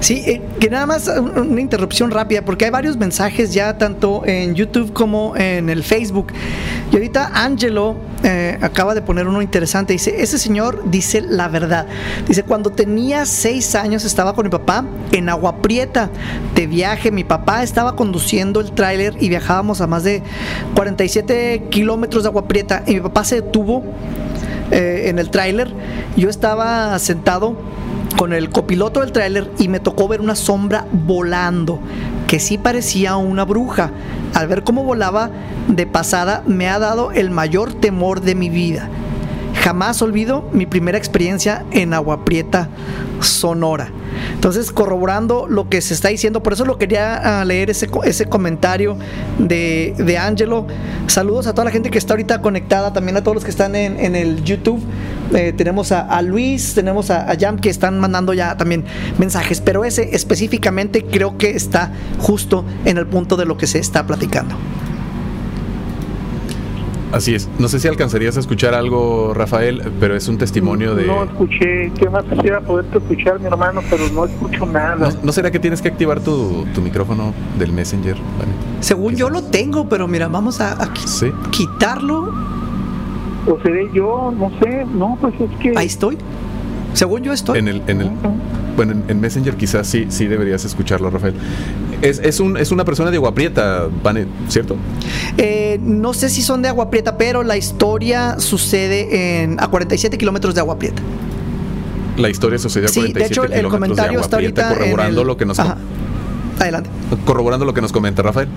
[0.00, 4.22] Sí, eh, que nada más un- una interrupción rápida, porque hay varios mensajes ya tanto
[4.24, 6.32] en YouTube como en el Facebook.
[6.90, 9.92] Y ahorita Angelo eh, acaba de poner uno interesante.
[9.92, 11.86] Dice, ese señor dice la verdad.
[12.26, 16.10] Dice, cuando tenía seis años estaba con mi papá en Agua Prieta
[16.54, 17.10] de viaje.
[17.10, 20.22] Mi papá estaba conduciendo el tráiler y viajábamos a más de
[20.74, 22.82] 47 kilómetros de Agua Prieta.
[22.86, 23.84] Y mi papá se detuvo
[24.70, 25.72] eh, en el tráiler.
[26.16, 27.56] Yo estaba sentado
[28.16, 31.80] con el copiloto del tráiler y me tocó ver una sombra volando
[32.26, 33.90] que sí parecía una bruja.
[34.34, 35.30] Al ver cómo volaba
[35.68, 38.88] de pasada me ha dado el mayor temor de mi vida.
[39.54, 42.68] Jamás olvido mi primera experiencia en Agua Prieta,
[43.20, 43.90] Sonora.
[44.34, 48.26] Entonces, corroborando lo que se está diciendo, por eso lo quería ah, leer ese, ese
[48.26, 48.96] comentario
[49.38, 50.66] de, de Angelo.
[51.06, 53.74] Saludos a toda la gente que está ahorita conectada, también a todos los que están
[53.74, 54.80] en, en el YouTube.
[55.34, 58.84] Eh, tenemos a, Luis, tenemos a, a que están mandando ya también
[59.18, 63.78] mensajes, pero ese específicamente creo que está justo en el punto de lo que se
[63.78, 64.56] está platicando.
[67.12, 67.48] Así es.
[67.58, 71.06] No sé si alcanzarías a escuchar algo, Rafael, pero es un testimonio de...
[71.06, 73.80] No escuché, ¿qué más quisiera poderte escuchar, mi hermano?
[73.90, 74.94] Pero no escucho nada.
[74.96, 78.14] ¿No, no será que tienes que activar tu, tu micrófono del Messenger?
[78.14, 78.52] Vale.
[78.80, 81.32] Según yo lo tengo, pero mira, vamos a, a qui- Sí.
[81.50, 82.32] quitarlo.
[83.48, 85.72] O seré yo, no sé, no, pues es que...
[85.76, 86.16] Ahí estoy.
[86.92, 87.58] Según yo estoy.
[87.58, 88.10] En el, en el,
[88.76, 91.34] bueno, en, en Messenger quizás sí, sí deberías escucharlo, Rafael.
[92.02, 94.76] Es, es, un, es una persona de Guaprieta, Vane, ¿cierto?
[95.36, 100.16] Eh, no sé si son de Agua Prieta, pero la historia sucede en, a 47
[100.16, 101.02] kilómetros de Agua Prieta.
[102.16, 104.62] La historia sucedió a Sí, 47 de hecho, el kilómetros de comentario Agua está Prieta,
[104.68, 104.78] ahorita.
[104.80, 105.76] corroborando el- lo que nos Ajá.
[106.58, 106.90] Adelante.
[107.26, 108.48] corroborando lo que nos comenta Rafael.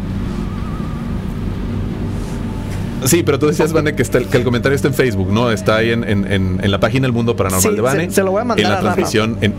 [3.06, 5.51] Sí, pero tú decías, Vane, que, está el- que el comentario está en Facebook, ¿no?
[5.51, 8.06] Está ahí en, en- en- en la página El Mundo Paranormal Sí, de Vane.
[8.10, 9.53] se- se lo voy a mandar En la a transmisión, en,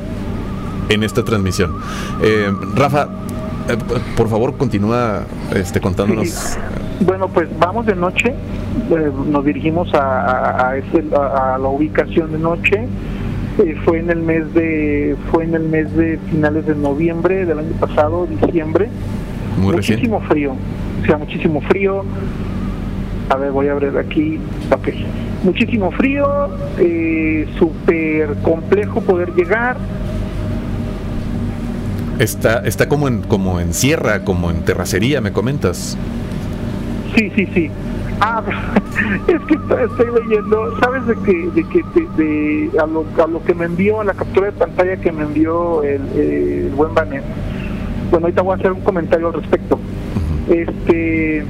[0.89, 1.77] en esta transmisión.
[2.23, 3.09] Eh, Rafa,
[3.69, 3.77] eh,
[4.17, 5.23] por favor, continúa
[5.55, 6.29] este, contándonos.
[6.29, 6.59] Sí.
[7.01, 8.29] Bueno, pues vamos de noche,
[8.91, 12.87] eh, nos dirigimos a, a- ese- a- a la ubicación de noche.
[13.59, 17.59] Eh, fue en el mes de fue en el mes de finales de noviembre del
[17.61, 18.89] año pasado, diciembre.
[19.59, 19.99] Muy recién.
[19.99, 20.53] muchísimo frío,
[21.03, 22.05] o sea, muchísimo frío.
[23.31, 24.39] A ver, voy a abrir aquí.
[24.73, 24.89] Ok.
[25.45, 26.27] Muchísimo frío,
[26.79, 29.77] eh, súper complejo poder llegar.
[32.19, 35.97] Está, está como en, como en sierra, como en terracería, me comentas.
[37.17, 37.71] Sí, sí, sí.
[38.21, 38.43] Ah,
[39.27, 43.43] es que estoy leyendo, ¿sabes de que, de que de, de- a, lo, a lo
[43.45, 47.25] que me envió, a la captura de pantalla que me envió el, el buen Banet?
[48.11, 49.79] Bueno, ahorita voy a hacer un comentario al respecto.
[50.49, 51.45] Este,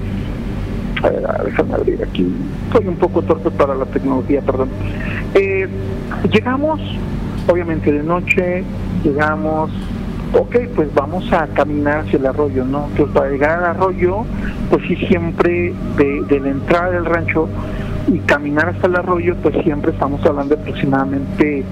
[1.03, 2.27] a ver, déjame abrir aquí.
[2.73, 4.69] Soy un poco torpe para la tecnología, perdón.
[5.35, 5.69] Eh,
[6.33, 6.81] llegamos,
[7.49, 8.65] obviamente de noche,
[9.05, 9.71] llegamos,
[10.39, 12.89] ok, pues vamos a caminar hacia el arroyo, ¿no?
[12.97, 14.25] Pues para llegar al arroyo,
[14.71, 17.49] pues sí, siempre de, de la entrada del rancho
[18.09, 21.65] y caminar hasta el arroyo, pues siempre estamos hablando de aproximadamente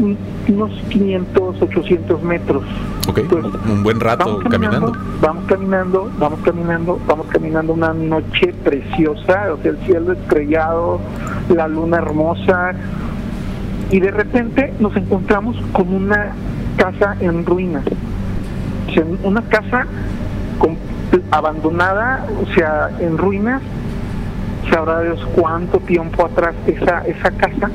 [0.00, 2.62] un- unos 500, 800 metros.
[3.08, 3.20] Ok,
[3.70, 4.92] un buen rato Vamos caminando.
[5.20, 11.00] Vamos caminando, vamos caminando, vamos caminando una noche preciosa, o sea, el cielo estrellado,
[11.54, 12.72] la luna hermosa,
[13.90, 16.32] y de repente nos encontramos con una
[16.76, 17.84] casa en ruinas,
[19.22, 19.86] una casa
[20.58, 20.76] com-
[21.30, 23.62] abandonada, o sea, en ruinas,
[24.70, 27.70] sabrá Dios cuánto tiempo atrás esa, esa casa,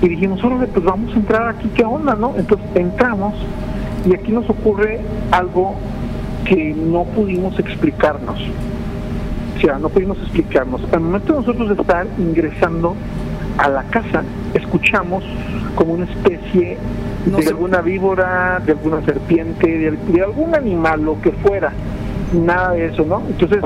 [0.00, 2.34] y dijimos, órale, pues vamos a entrar aquí, ¿qué onda, no?
[2.36, 3.34] Entonces entramos
[4.04, 5.76] y aquí nos ocurre algo
[6.44, 8.40] que no pudimos explicarnos.
[9.56, 10.80] O sea, no pudimos explicarnos.
[10.92, 12.96] Al momento de nosotros estar ingresando
[13.58, 14.22] a la casa,
[14.54, 15.22] escuchamos
[15.74, 16.78] como una especie
[17.26, 17.48] No de sé.
[17.50, 21.72] alguna víbora, de alguna serpiente, de, de algún animal, lo que fuera.
[22.32, 23.22] Nada de eso, ¿no?
[23.28, 23.58] Entonces,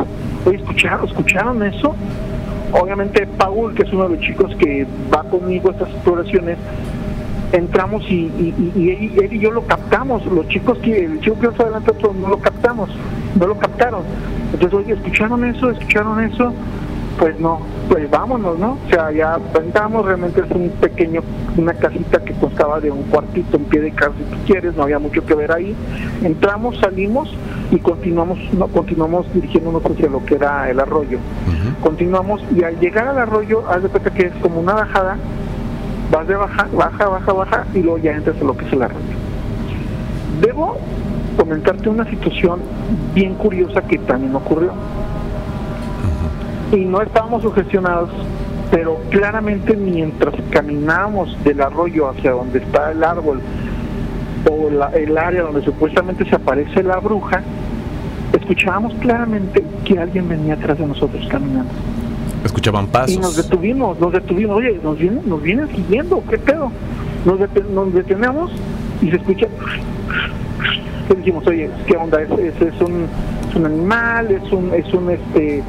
[0.44, 1.94] oye, ¿escucharon, ¿escucharon eso?
[2.72, 6.58] Obviamente Paul, que es uno de los chicos que va conmigo a estas exploraciones,
[7.52, 10.26] entramos y, y- y- y él, y yo lo captamos.
[10.26, 12.90] Los chicos que, el chico que nos adelante no lo captamos,
[13.38, 14.02] no lo captaron.
[14.52, 15.70] Entonces, oye, ¿escucharon eso?
[15.70, 16.52] ¿Escucharon eso?
[17.18, 18.72] Pues no, pues vámonos, ¿no?
[18.72, 21.22] O sea, ya entramos, realmente es un pequeño,
[21.56, 24.82] una casita que constaba de un cuartito, un pie de casa, si tú quieres, no
[24.82, 25.74] había mucho que ver ahí.
[26.22, 27.32] Entramos, salimos
[27.70, 31.18] y continuamos, no, continuamos dirigiéndonos hacia lo que era el arroyo.
[31.82, 35.16] Continuamos y al llegar al arroyo, haz de cuenta que es como una bajada,
[36.10, 38.82] vas de baja, baja, baja, baja y luego ya entras a lo que es el
[38.82, 39.00] arroyo.
[40.42, 40.76] Debo
[41.36, 42.60] comentarte una situación
[43.14, 44.72] bien curiosa que también ocurrió.
[46.76, 48.10] Y no estábamos sugestionados,
[48.70, 53.40] pero claramente mientras caminábamos del arroyo hacia donde está el árbol
[54.50, 57.40] o la- el área donde supuestamente se aparece la bruja,
[58.38, 61.70] escuchábamos claramente que alguien venía atrás de nosotros caminando.
[62.44, 63.36] Escuchaban Y nos pasos.
[63.36, 66.70] detuvimos, nos detuvimos, oye, nos vienen, nos vienen siguiendo, ¿qué pedo?
[67.24, 68.52] Nos, dete- nos detenemos
[69.00, 69.46] y se escucha.
[71.10, 72.20] Y dijimos, oye, ¿qué onda?
[72.20, 73.06] ¿Es, es, es un,
[73.48, 74.30] es un animal?
[74.30, 75.62] ¿Es un, es un este,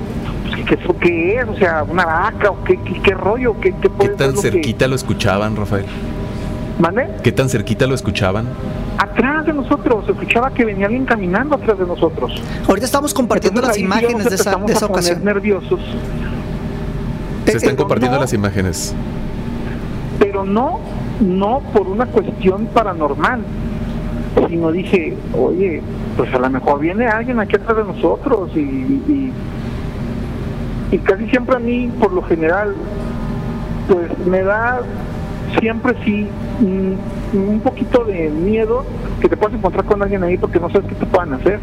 [0.66, 1.48] ¿qué, qué- qué es?
[1.48, 3.56] O sea, una vaca o qué, qué, qué rollo?
[3.60, 5.86] ¿Qué, qué ¿Qué tan lo que- cerquita lo escuchaban, Rafael?
[6.80, 7.08] ¿Mande?
[7.24, 8.48] ¿Qué tan cerquita lo escuchaban?
[9.00, 12.40] Atrás de nosotros, se escuchaba que venía alguien caminando atrás de nosotros.
[12.68, 15.24] Ahorita estamos compartiendo Entonces, las imágenes de esa, de esa a poner ocasión.
[15.24, 15.80] nerviosos
[17.46, 18.94] Se están pero compartiendo no- las imágenes.
[20.20, 20.80] pero no
[21.20, 23.42] no por una cuestión paranormal
[24.50, 25.82] sino dije oye
[26.16, 29.32] pues a lo mejor viene alguien aquí atrás de nosotros y, y,
[30.92, 32.74] y casi siempre a mí por lo general
[33.88, 34.82] pues me da
[35.60, 36.28] siempre sí
[36.62, 38.84] un poquito de miedo
[39.22, 41.60] que te puedas encontrar con alguien ahí porque no sabes qué te puedan hacer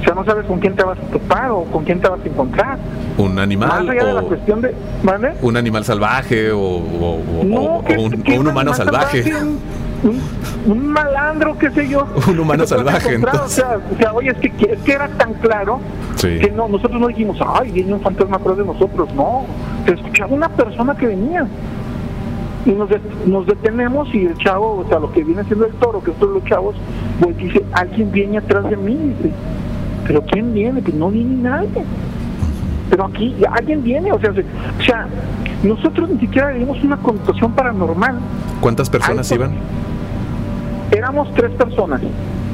[0.00, 2.20] o sea no sabes con quién te vas a topar o con quién te vas
[2.24, 2.78] a encontrar
[3.18, 5.32] Un animal más allá de la o cuestión de ¿vale?
[5.42, 9.22] un animal salvaje o, o- o- No, o- o un, o humano salvaje.
[10.02, 10.18] Un,
[10.72, 12.06] un malandro, qué sé yo.
[12.28, 15.80] Un humano salvaje, O sea, o sea, oye, es que, es que era tan claro
[16.16, 16.38] Sí.
[16.38, 19.12] que no, nosotros no dijimos, ay, viene un fantasma atrás de nosotros.
[19.14, 19.44] No,
[19.86, 21.46] se escuchaba una persona que venía.
[22.66, 25.72] Y nos, de- nos detenemos y el chavo, o sea, lo que viene siendo el
[25.74, 26.76] toro, que estos los chavos,
[27.20, 28.94] pues dice, alguien viene atrás de mí.
[29.22, 29.34] Dice,
[30.06, 30.82] pero ¿quién viene?
[30.82, 31.84] Pues no viene nadie.
[32.90, 35.06] Pero aquí alguien viene, o sea, se- o sea,
[35.62, 38.18] nosotros ni siquiera vimos una connotación paranormal.
[38.60, 39.52] ¿Cuántas personas iban?
[40.90, 42.00] Éramos tres personas,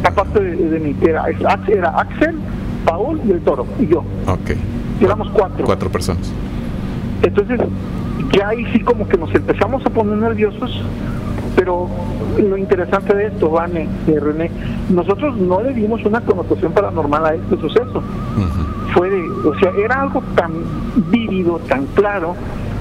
[0.05, 1.25] aparte de, de mí, era,
[1.69, 2.37] era Axel,
[2.85, 4.01] Paul y el toro, y yo.
[4.27, 4.51] Ok.
[5.01, 5.65] Éramos cuatro.
[5.65, 6.31] Cuatro personas.
[7.23, 7.61] Entonces,
[8.33, 10.83] ya ahí sí como que nos empezamos a poner nerviosos
[11.57, 11.89] Pero
[12.39, 14.51] lo interesante de esto, Vane, y René,
[14.91, 18.03] nosotros no le dimos una connotación paranormal a este suceso.
[18.93, 20.53] Fue de, o sea, era algo tan
[21.11, 22.35] vívido, tan claro,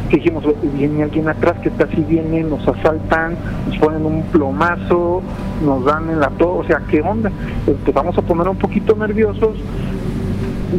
[0.10, 0.44] dijimos,
[0.78, 3.36] viene alguien atrás que está así, viene, nos asaltan,
[3.68, 5.22] nos ponen un plomazo,
[5.64, 7.32] nos dan en la todo, o sea, ¿qué onda?
[7.68, 9.58] Empezamos a poner un poquito nerviosos,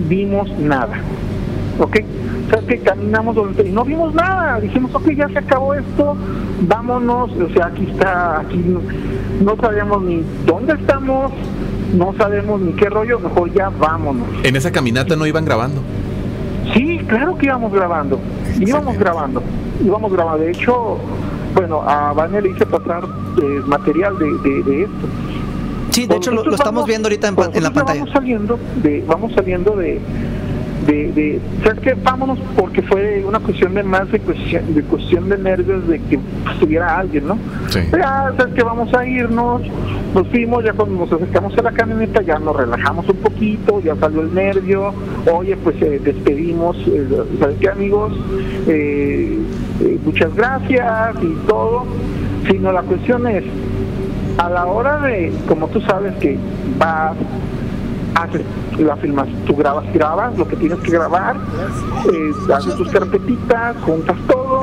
[0.09, 0.99] vimos nada,
[1.79, 1.97] ¿ok?
[2.47, 6.17] O sea, que caminamos donde- y no vimos nada, dijimos, ok, ya se acabó esto,
[6.63, 8.65] vámonos, o sea, aquí está, aquí
[9.41, 11.33] no, sabemos ni dónde estamos,
[11.95, 14.27] no sabemos ni qué rollo, mejor ya vámonos.
[14.45, 15.81] En esa caminata no iban grabando.
[17.09, 18.19] Claro que íbamos grabando.
[18.61, 19.43] Íbamos grabando.
[19.85, 20.39] Íbamos grabando.
[20.45, 20.99] De hecho,
[21.55, 23.05] bueno, a Vania le hice pasar
[23.41, 25.07] eh, material de, de, de esto.
[25.91, 28.01] Sí, de hecho lo, lo estamos vamos- viendo ahorita en, en la pantalla.
[28.01, 30.01] Vamos saliendo de, vamos saliendo de,
[30.87, 31.95] de, de ¿sabes qué?
[31.95, 36.19] Vámonos porque fue una cuestión de más de cuestión de, cuestión de nervios de que
[36.53, 37.39] estuviera alguien, ¿no?
[37.69, 37.81] Sí.
[37.93, 39.63] Ya, ¿sabes que Vamos a irnos,
[40.13, 43.95] nos fuimos, ya cuando nos acercamos a la camioneta ya nos relajamos un poquito, ya
[43.97, 44.93] salió el nervio,
[45.33, 47.07] oye, pues eh, despedimos, eh,
[47.39, 48.13] ¿sabes qué amigos?
[48.67, 49.39] Eh,
[49.81, 51.85] eh, muchas gracias y todo,
[52.51, 53.45] sino la cuestión es,
[54.39, 56.37] a la hora de, como tú sabes que
[56.79, 57.15] vas,
[58.17, 58.43] haces
[58.79, 64.17] la filmas, tú grabas, grabas lo que tienes que grabar, eh, haces tus carpetitas, juntas
[64.27, 64.63] todo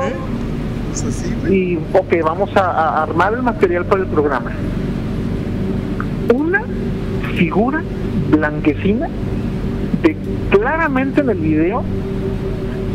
[1.48, 4.50] y ok, vamos a, a armar el material para el programa.
[6.32, 6.62] Una
[7.36, 7.82] figura
[8.30, 9.08] blanquecina
[10.02, 10.16] de
[10.50, 11.82] claramente en el video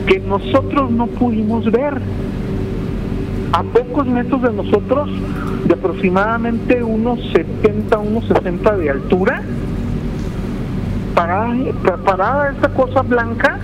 [0.08, 2.02] que nosotros no pudimos ver
[3.52, 5.10] a pocos metros de nosotros
[5.66, 9.44] de aproximadamente unos 70, unos 60 de altura
[11.24, 11.54] parada,
[12.06, 13.58] parada esta cosa blanca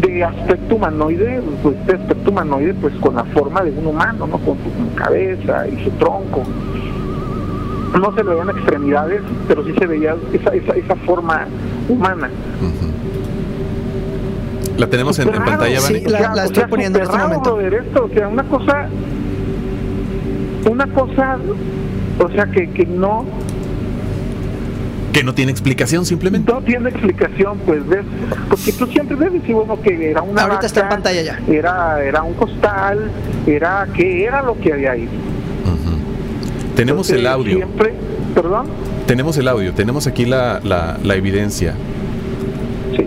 [0.00, 4.38] de aspecto humanoide, pues de aspecto humanoide, pues con la forma de un humano, ¿no?
[4.38, 6.42] Con su cabeza y su tronco.
[7.98, 11.46] No se le veían extremidades, pero sí se veía esa, esa, esa forma
[11.88, 12.28] humana.
[14.76, 16.10] La tenemos en, pantalla, sí, Vane?
[16.10, 17.54] la- o sea, estoy sea, poniendo en este raro, momento.
[17.54, 18.88] brother, esto, o sea, una cosa,
[20.68, 21.38] una cosa,
[22.18, 23.24] o sea, que, que no,
[25.14, 26.52] Que no tiene explicación simplemente.
[26.52, 28.04] no tiene explicación, pues ves,
[28.48, 31.40] porque tú siempre ves decir, bueno, que era una Ahorita está en pantalla ya.
[31.48, 33.10] Era, era un costal,
[33.46, 35.08] era, que era lo que había ahí.
[36.76, 37.54] Tenemos el audio.
[37.56, 37.94] Siempre,
[38.34, 38.66] perdón,
[39.06, 39.72] Tenemos el audio.
[39.72, 41.74] Tenemos aquí la, la, la evidencia.
[42.96, 43.06] sí.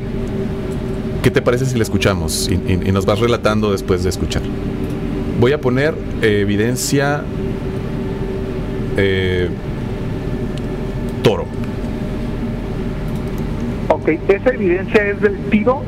[1.22, 2.47] ¿Qué te parece si la escuchamos?
[2.49, 4.43] Y, y- y nos vas relatando después de escuchar.
[5.41, 7.22] Voy a poner eh, evidencia
[8.95, 9.49] eh,
[11.22, 11.45] toro.
[14.08, 15.82] Esa evidencia es del tiro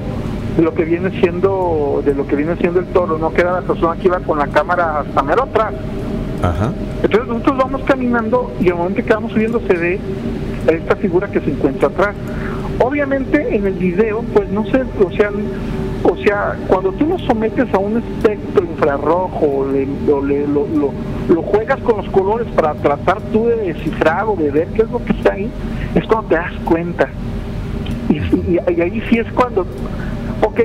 [0.57, 3.53] de lo que viene siendo, de lo que viene siendo el toro, no que era
[3.53, 5.74] la persona que iba con la cámara hasta mero atrás.
[6.43, 6.72] Ajá.
[7.03, 9.99] Entonces nosotros vamos caminando y al momento que vamos subiendo se ve
[10.67, 12.15] esta figura que se encuentra atrás.
[12.80, 15.32] Obviamente en el video, pues no sé, o sea,
[16.03, 20.65] o sea, cuando tú lo sometes a un espectro infrarrojo, o le- o le- lo,
[20.67, 20.93] lo-
[21.34, 24.89] lo juegas con los colores para tratar tú de descifrar o de ver qué es
[24.91, 25.49] lo que está ahí,
[25.95, 27.09] es cuando te das cuenta.
[28.10, 29.62] Y, ahí sí es cuando,
[30.41, 30.62] ok,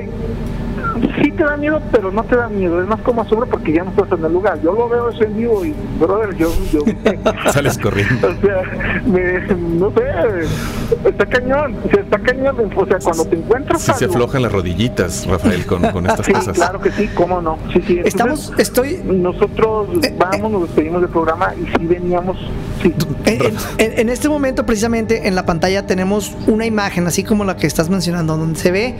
[1.21, 3.83] sí te da miedo, pero no te da miedo, es más como asombro porque ya
[3.83, 4.59] no estás en el lugar.
[4.61, 6.79] Yo lo veo eso en vivo y, brother, yo, yo
[7.51, 8.27] Sales corriendo.
[8.29, 8.61] o sea,
[9.05, 13.91] me, no sé, está cañón, o sea, está cañón, o sea, cuando te encuentras Sí
[13.97, 16.55] se aflojan las rodillitas, Rafael, con, con estas Sí, cosas.
[16.55, 17.99] claro que sí, cómo no, sí, sí.
[18.03, 22.37] entonces, Estamos, estoy nosotros Eh, vamos, nos despedimos del programa y sí veníamos,
[22.81, 22.93] sí,
[23.25, 23.41] En,
[23.77, 27.67] en- en este momento, precisamente en la pantalla, tenemos una imagen, así como la que
[27.67, 28.95] estás mencionando, donde se ve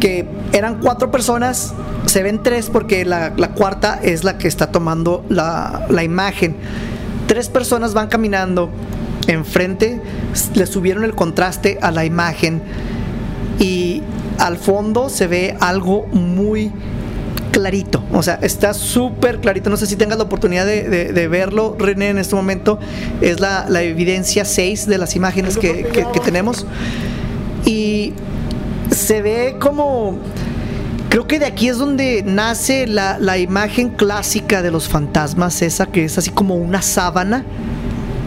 [0.00, 1.74] que eran cuatro personas,
[2.06, 6.56] se ven tres porque la, cuarta es la que está tomando la, imagen.
[7.26, 8.70] Tres personas van caminando
[9.26, 10.00] enfrente,
[10.54, 12.62] le subieron el contraste a la imagen
[13.58, 14.02] y
[14.38, 16.72] al fondo se ve algo muy
[17.52, 19.68] clarito, o sea, está súper clarito.
[19.68, 22.78] No sé si tengas la oportunidad de, verlo, René, en este momento.
[23.20, 26.66] Es la, evidencia 6 de las imágenes que- que tenemos.
[27.66, 28.14] Y
[28.90, 30.18] se ve como...
[31.08, 35.86] Creo que de aquí es donde nace la, la imagen clásica de los fantasmas, esa
[35.86, 37.46] que es así como una sábana.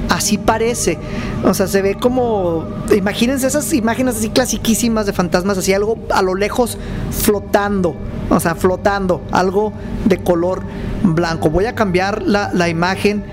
[0.09, 0.97] Así parece.
[1.45, 2.65] O sea, se ve como.
[2.93, 6.77] Imagínense esas imágenes así clasiquísimas de fantasmas, así algo a lo lejos
[7.11, 7.95] flotando.
[8.29, 9.21] O sea, flotando.
[9.31, 9.71] Algo
[10.05, 10.63] de color
[11.03, 11.49] blanco.
[11.49, 13.23] Voy a cambiar la, la imagen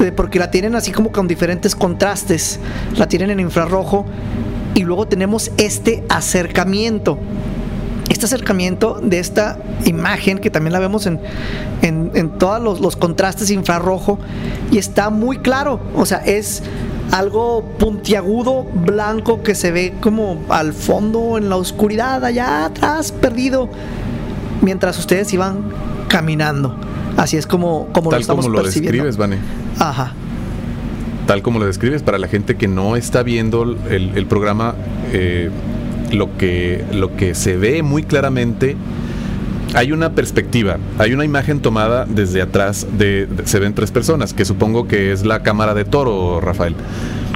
[0.00, 2.58] eh, porque la tienen así como con diferentes contrastes.
[2.96, 4.06] La tienen en infrarrojo.
[4.74, 7.18] Y luego tenemos este acercamiento.
[8.08, 11.20] este acercamiento de esta imagen que también la vemos en,
[11.82, 14.18] en, en todos los, los contrastes infrarrojo
[14.70, 16.62] y está muy claro, o sea, es
[17.10, 23.68] algo puntiagudo, blanco que se ve como al fondo en la oscuridad, allá atrás, perdido,
[24.62, 25.64] mientras ustedes iban
[26.08, 26.74] caminando.
[27.16, 29.04] Así es como, como lo estamos como lo percibiendo.
[29.04, 29.38] describes, Vane.
[29.78, 30.14] Ajá.
[31.26, 34.74] Tal como lo describes, para la gente que no está viendo el, programa,
[35.12, 35.50] eh,
[36.12, 38.76] lo, que, lo que se ve muy claramente,
[39.74, 44.34] hay una perspectiva, hay una imagen tomada desde atrás, de, de- se ven tres personas,
[44.34, 46.74] que supongo que es la cámara de toro, Rafael.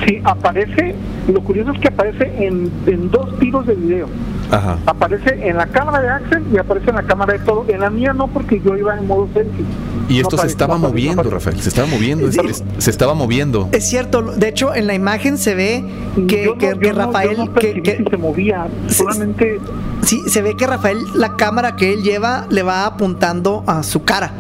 [0.06, 0.94] Sí, aparece,
[1.32, 4.08] lo curioso es que aparece en, en dos tiros de video.
[4.50, 4.78] Ajá.
[4.86, 7.64] Aparece en la cámara de Axel y aparece en la cámara de todo.
[7.68, 9.64] En la mía no, porque yo iba en modo selfie.
[10.08, 11.30] Y No esto se estaba no moviendo, no.
[11.30, 12.38] Rafael, se estaba moviendo, Sí.
[12.78, 13.68] se estaba moviendo.
[13.72, 15.84] Es cierto, de hecho en la imagen se ve
[16.28, 19.58] que, Yo no- que- yo que no- yo Rafael, no que, que- se movía, solamente
[20.02, 24.04] sí, se ve que Rafael, la cámara que él lleva, le va apuntando a su
[24.04, 24.30] cara.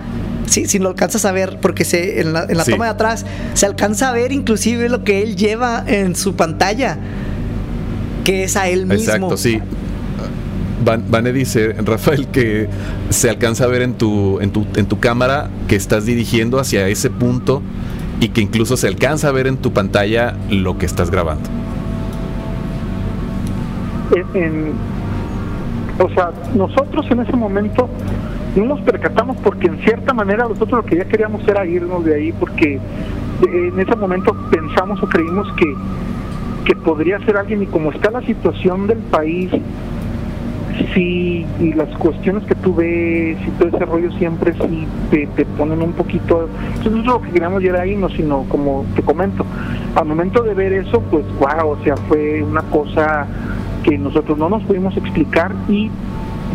[0.46, 2.70] Sí, si lo alcanzas a ver, porque se, en la, en la Sí.
[2.70, 6.96] toma de atrás se alcanza a ver inclusive lo que él lleva en su pantalla,
[8.22, 8.94] que es a él mismo.
[9.02, 9.60] Exacto, sí.
[10.86, 12.68] Van, Vane dice, Rafael, que
[13.10, 16.88] se alcanza a ver en tu, en, tu, en tu cámara que estás dirigiendo hacia
[16.88, 17.60] ese punto
[18.20, 21.50] y que incluso se alcanza a ver en tu pantalla lo que estás grabando.
[24.34, 24.72] en-
[25.98, 27.88] o sea, nosotros en ese momento
[28.54, 32.14] no nos percatamos porque en cierta manera nosotros lo que ya queríamos era irnos de
[32.14, 32.78] ahí porque eh,
[33.72, 35.74] en ese momento pensamos o creímos que,
[36.64, 39.50] que podría ser alguien y como está la situación del país,
[40.94, 45.44] sí, y las cuestiones que tú ves y todo ese rollo siempre sí te, te
[45.44, 49.44] ponen un poquito, entonces lo que queríamos ya era irnos, sino como te comento,
[49.94, 53.26] al momento de ver eso, pues wow, o sea, fue una cosa
[53.82, 55.90] que nosotros no nos pudimos explicar y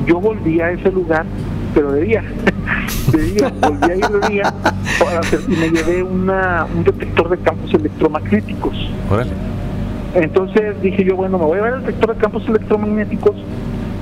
[0.05, 1.25] yo volví a ese lugar,
[1.73, 2.23] pero de día,
[3.11, 4.53] de día, volví a ir de día
[4.99, 8.89] para hacer- y me llevé una, un detector de campos electromagnéticos.
[9.09, 9.31] Órale.
[10.13, 13.35] Entonces dije yo, bueno, me voy a ver el detector de campos electromagnéticos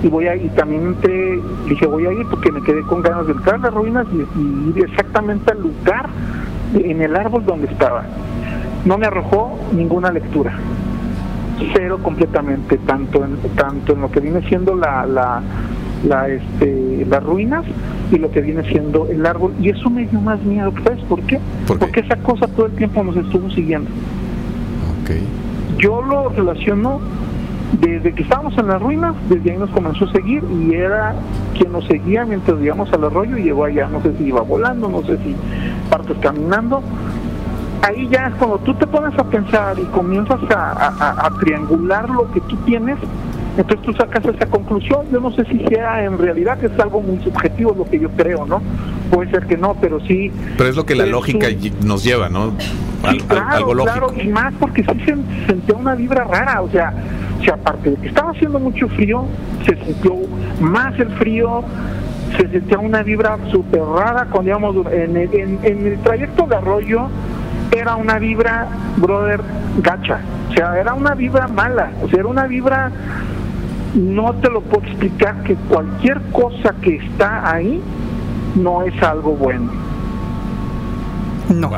[0.03, 3.25] y voy a y también entré, dije voy a ir porque me quedé con ganas
[3.27, 6.07] de entrar a las ruinas y, y ir exactamente al lugar
[6.73, 8.03] de- en el árbol donde estaba.
[8.85, 10.53] No me arrojó ninguna lectura.
[11.75, 15.41] Cero completamente, tanto en, tanto en lo que viene siendo la, la,
[16.07, 17.65] la, este, las ruinas
[18.11, 19.51] y lo que viene siendo el árbol.
[19.59, 21.39] Y eso me dio más miedo, ¿sabes por qué?
[21.67, 21.85] ¿Por qué?
[21.85, 23.89] Porque esa cosa todo el tiempo nos estuvo siguiendo
[25.03, 25.11] Ok.
[25.79, 27.01] yo lo relaciono
[27.73, 31.13] desde que estábamos en las ruinas, desde ahí nos comenzó a seguir y era
[31.57, 34.89] quien nos seguía mientras íbamos al arroyo y llegó allá, no sé si iba volando,
[34.89, 35.35] no sé si
[35.89, 36.81] partes caminando.
[37.81, 41.29] Ahí ya es cuando tú te pones a pensar y comienzas a, a- a- a
[41.39, 42.97] triangular lo que tú tienes,
[43.57, 45.01] entonces tú sacas esa conclusión.
[45.11, 48.09] Yo no sé si sea en realidad, que es algo muy subjetivo lo que yo
[48.09, 48.61] creo, ¿no?
[49.11, 52.29] Puede ser que no, pero sí Pero es lo que la lógica un- nos lleva,
[52.29, 52.51] ¿no?
[53.03, 54.07] Al- Sí, claro, algo lógico.
[54.07, 55.15] claro, y más porque sí se
[55.47, 56.93] sentía una vibra rara, o sea,
[57.39, 59.25] o sea, aparte de que estaba haciendo mucho frío,
[59.65, 60.15] se sintió
[60.59, 61.63] más el frío,
[62.37, 66.55] se sentía una vibra súper rara cuando íbamos en el, en, en el trayecto de
[66.57, 67.07] arroyo,
[67.71, 68.67] era una vibra,
[68.97, 69.41] brother,
[69.81, 70.19] gacha,
[70.49, 72.91] o sea, era una vibra mala, o sea, era una vibra,
[73.95, 77.81] no te lo puedo explicar, que cualquier cosa que está ahí
[78.55, 79.71] no es algo bueno.
[81.49, 81.71] No.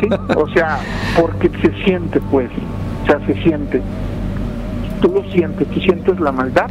[0.00, 0.08] ¿sí?
[0.36, 0.78] O sea,
[1.20, 2.50] porque se siente, pues,
[3.02, 3.82] o sea, se siente.
[5.00, 6.70] Tú lo sientes, tú sientes la maldad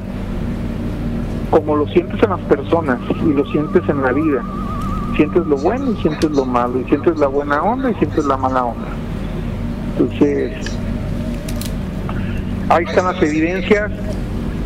[1.50, 4.44] como lo sientes en las personas y lo sientes en la vida.
[5.16, 8.38] Sientes lo bueno y sientes lo malo, y sientes la buena onda y sientes la
[8.38, 8.88] mala onda.
[9.98, 10.78] Entonces,
[12.70, 13.92] ahí están las evidencias.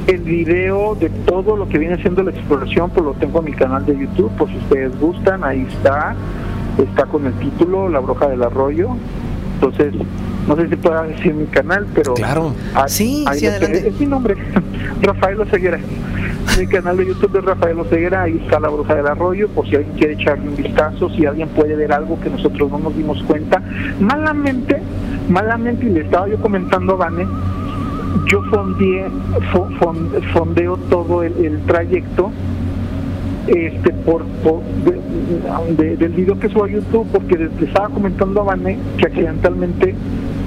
[0.05, 3.53] El video de todo lo que viene siendo la exploración, pues lo tengo en mi
[3.53, 6.13] canal de YouTube, por si ustedes gustan, ahí está.
[6.77, 8.89] Está con el título La Broja del Arroyo.
[9.55, 9.93] Entonces,
[10.47, 12.13] no sé si pueda decir mi canal, pero.
[12.15, 12.53] Claro.
[12.87, 13.87] Sí, ahí sí, adelante.
[13.87, 14.35] Es mi nombre,
[15.01, 15.79] Rafael Oseguera.
[16.59, 19.75] Mi canal de YouTube es Rafael Oseguera, ahí está La Bruja del Arroyo, por si
[19.75, 23.23] alguien quiere echarle un vistazo, si alguien puede ver algo que nosotros no nos dimos
[23.23, 23.61] cuenta.
[23.99, 24.77] Malamente,
[25.29, 27.25] malamente, y le estaba yo comentando a Vane,
[28.29, 29.05] yo fondeé,
[29.53, 32.31] fo- fon- fondeo todo el, el trayecto
[33.47, 37.89] este por, por de- de- del video que subo a YouTube porque les, les estaba
[37.89, 39.95] comentando a Vane que accidentalmente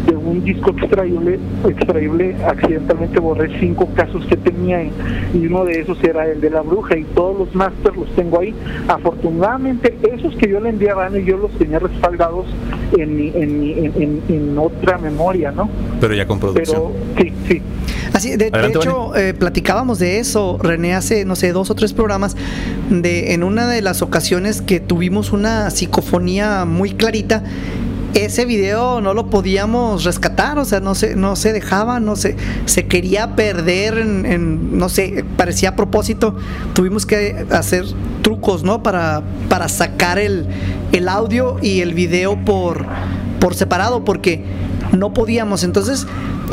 [0.07, 1.39] de un disco extraíble,
[1.69, 4.91] extraíble accidentalmente borré cinco casos que tenía y,
[5.35, 8.41] y uno de esos era el de la bruja y todos los masters los tengo
[8.41, 8.55] ahí.
[8.89, 12.47] Afortunadamente esos que yo le envié a Vane yo los tenía respaldados
[12.99, 15.69] en, mi- en, mi- en, en- en otra memoria, ¿no?
[16.01, 16.93] Pero ya con producción.
[17.17, 17.63] Pero sí, sí.
[18.13, 21.93] Así, de, de hecho, eh, platicábamos de eso, René, hace, no sé, dos o tres
[21.93, 22.37] programas,
[22.91, 27.43] de en una de las ocasiones que tuvimos una psicofonía muy clarita,
[28.25, 32.37] ese video no lo podíamos rescatar, o sea, no se, no se dejaba, no se,
[32.65, 36.35] se quería perder en, en, no sé, parecía a propósito,
[36.73, 37.85] tuvimos que hacer
[38.23, 38.83] trucos, ¿no?
[38.83, 40.47] Para, para sacar el,
[40.93, 42.87] el audio y el video por,
[43.39, 44.43] por separado, porque
[44.97, 45.63] no podíamos.
[45.63, 46.07] Entonces,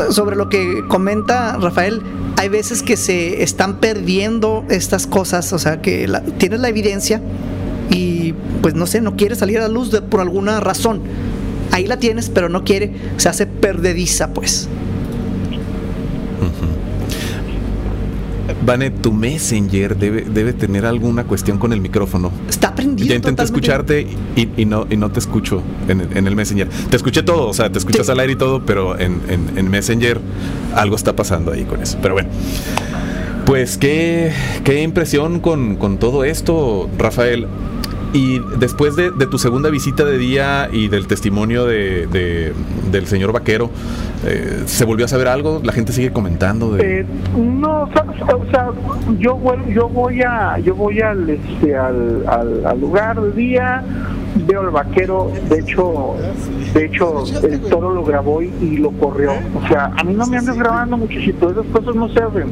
[0.10, 2.02] sobre lo que comenta Rafael,
[2.38, 7.22] hay veces que se están perdiendo estas cosas, o sea, que la- tienes la evidencia
[7.90, 11.02] y pues no sé, no quiere salir a la luz de- por alguna razón.
[11.72, 14.68] Ahí la tienes, pero no quiere, se hace perdediza, pues.
[18.66, 22.32] Vane, tu Messenger debe, debe tener alguna cuestión con el micrófono.
[22.50, 23.10] Está prendido.
[23.10, 24.08] Ya intenté escucharte
[24.38, 26.70] y, y no, y no te escucho en, el- en el Messenger.
[26.90, 28.12] Te escuché todo, o sea, te escuchas Sí.
[28.14, 30.20] al aire y todo, pero en, en- en Messenger
[30.76, 31.98] algo está pasando ahí con eso.
[32.02, 32.30] Pero bueno.
[33.46, 34.32] Pues qué,
[34.64, 37.48] qué impresión con, con todo esto, Rafael.
[38.14, 42.54] Y después de, de tu segunda visita de día y del testimonio de, de-
[42.92, 43.72] del señor vaquero,
[44.26, 45.62] eh, ¿se volvió a saber algo?
[45.64, 46.72] ¿La gente sigue comentando?
[46.74, 47.00] De...
[47.02, 47.06] Eh,
[47.36, 48.06] no, o sea,
[48.36, 48.70] o sea,
[49.18, 53.84] yo yo voy a yo voy al este al, al, al lugar del día,
[54.48, 56.16] veo al vaquero, de hecho
[56.76, 59.32] de hecho el toro lo grabó y, y lo corrió.
[59.56, 62.46] O sea, a mí no me andes grabando muchachito, esas cosas no se hacen.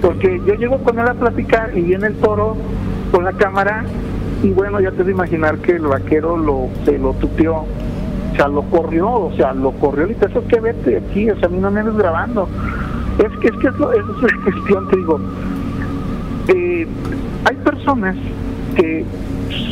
[0.00, 2.56] Porque yo llego con él a platicar y viene el toro
[3.12, 3.84] con la cámara
[4.42, 7.64] y bueno, ya te de imaginar que el vaquero lo se lo tuteó.
[8.32, 11.38] O sea, lo corrió, o sea, lo corrió y te eso que vete aquí, o
[11.38, 12.48] sea, a mí no me andes grabando.
[13.18, 15.20] Es que es que eso, eso es la cuestión, te digo.
[16.48, 16.86] Eh,
[17.46, 18.14] hay personas
[18.74, 19.06] que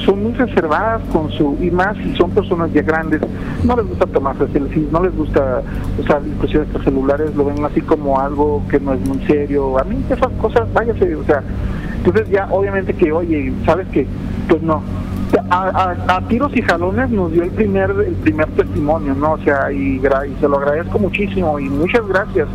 [0.05, 3.21] son muy reservadas con su, y más si son personas ya grandes,
[3.65, 5.63] no les gusta tomarse selfies, no les gusta
[5.99, 9.79] usar inclusive estos celulares, lo ven así como algo que no es muy serio.
[9.79, 11.43] A mí esas cosas, váyase, o sea,
[11.97, 14.07] entonces ya obviamente que, oye, ¿sabes qué?
[14.49, 14.83] Pues no.
[15.51, 19.33] A, a- tiros y jalones nos dio el primer el primer testimonio, ¿no?
[19.33, 22.47] O sea, y, y se lo agradezco muchísimo y muchas gracias.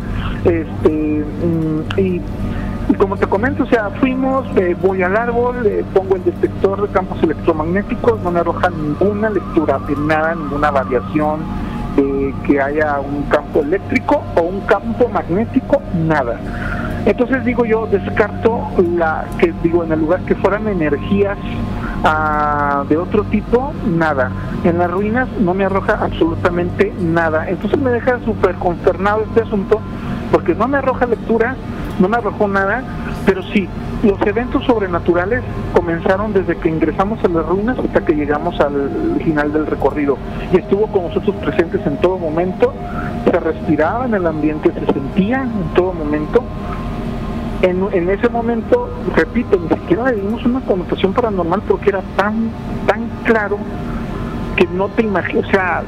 [0.44, 2.20] Este mm, y
[2.98, 6.88] como te comento, o sea, fuimos, eh, voy al árbol, eh, pongo el detector de
[6.88, 11.40] campos electromagnéticos, no me arroja ninguna lectura nada, ninguna variación
[11.96, 16.40] de que haya un campo eléctrico o un campo magnético, nada.
[17.06, 18.60] Entonces digo yo, descarto
[18.96, 21.38] la que digo en el lugar que fueran energías
[22.88, 24.30] de otro tipo, nada.
[24.64, 27.48] En las ruinas no me arroja absolutamente nada.
[27.48, 29.80] Entonces me deja súper consternado este asunto
[30.32, 31.56] porque no me arroja lectura,
[31.98, 32.82] no me arrojó nada,
[33.26, 33.68] pero sí,
[34.02, 35.42] los eventos sobrenaturales
[35.74, 40.16] comenzaron desde que ingresamos a las ruinas hasta que llegamos al final del recorrido.
[40.52, 42.72] Y estuvo con nosotros presentes en todo momento,
[43.30, 46.42] se respiraba en el ambiente, se sentía en todo momento.
[47.62, 52.50] En, ese momento, repito, ni siquiera le dimos una connotación paranormal porque era tan,
[52.86, 53.58] tan claro
[54.56, 55.82] que no te imaginas, o sea,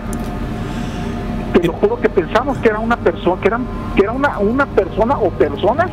[1.52, 4.66] te lo juro que pensamos que era una persona, que eran, que era una, una
[4.66, 5.90] persona o personas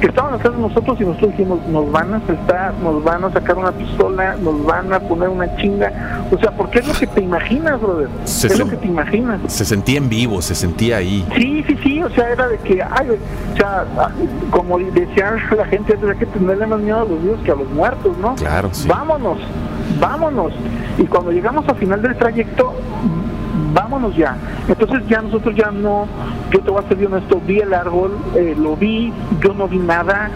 [0.00, 3.30] que estaban atrás de nosotros y nosotros dijimos, nos van a saltar, nos van a
[3.30, 5.92] sacar una pistola, nos van a poner una chinga.
[6.30, 8.08] O sea, porque es lo que te imaginas, brother.
[8.24, 9.40] Se es lo que te imaginas.
[9.48, 11.26] Se sentía en vivo, se sentía ahí.
[11.36, 13.84] Sí, sí, sí, o sea, era de que, ay, o sea,
[14.50, 17.68] como decía la gente, hay que tenerle más miedo a los vivos que a los
[17.70, 18.34] muertos, ¿no?
[18.36, 18.88] Claro, sí.
[18.88, 19.38] Vámonos,
[20.00, 20.52] vámonos.
[20.98, 22.74] Y cuando llegamos al final del trayecto,
[23.72, 24.36] vámonos ya.
[24.68, 26.06] Entonces ya nosotros ya no,
[26.50, 29.78] yo te voy a ser honesto, vi el árbol, eh, lo vi, yo no vi
[29.78, 30.30] nada.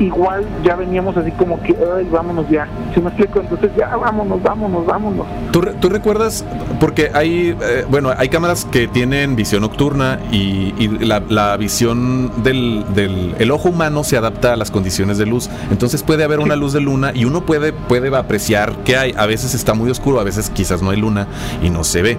[0.00, 2.68] Igual ya veníamos así como que, ay, vámonos ya.
[2.94, 5.26] Si me explico, entonces ya vámonos, vámonos, vámonos.
[5.50, 6.44] ¿Tú, re- tú recuerdas?
[6.78, 12.30] Porque hay, eh, bueno, hay cámaras que tienen visión nocturna y, y la, la visión
[12.44, 15.50] del, del el ojo humano se adapta a las condiciones de luz.
[15.70, 19.14] Entonces puede haber una luz de luna y uno puede, puede apreciar qué hay.
[19.16, 21.26] A veces está muy oscuro, a veces quizás no hay luna
[21.62, 22.18] y no se ve.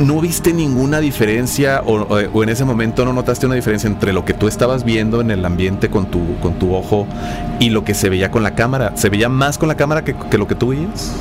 [0.00, 4.34] ¿No viste ninguna diferencia o, en ese momento no notaste una diferencia entre lo que
[4.34, 7.06] tú estabas viendo en el ambiente con tu, con tu ojo
[7.60, 8.92] y lo que se veía con la cámara?
[8.96, 11.14] ¿Se veía más con la cámara que, que lo que tú veías?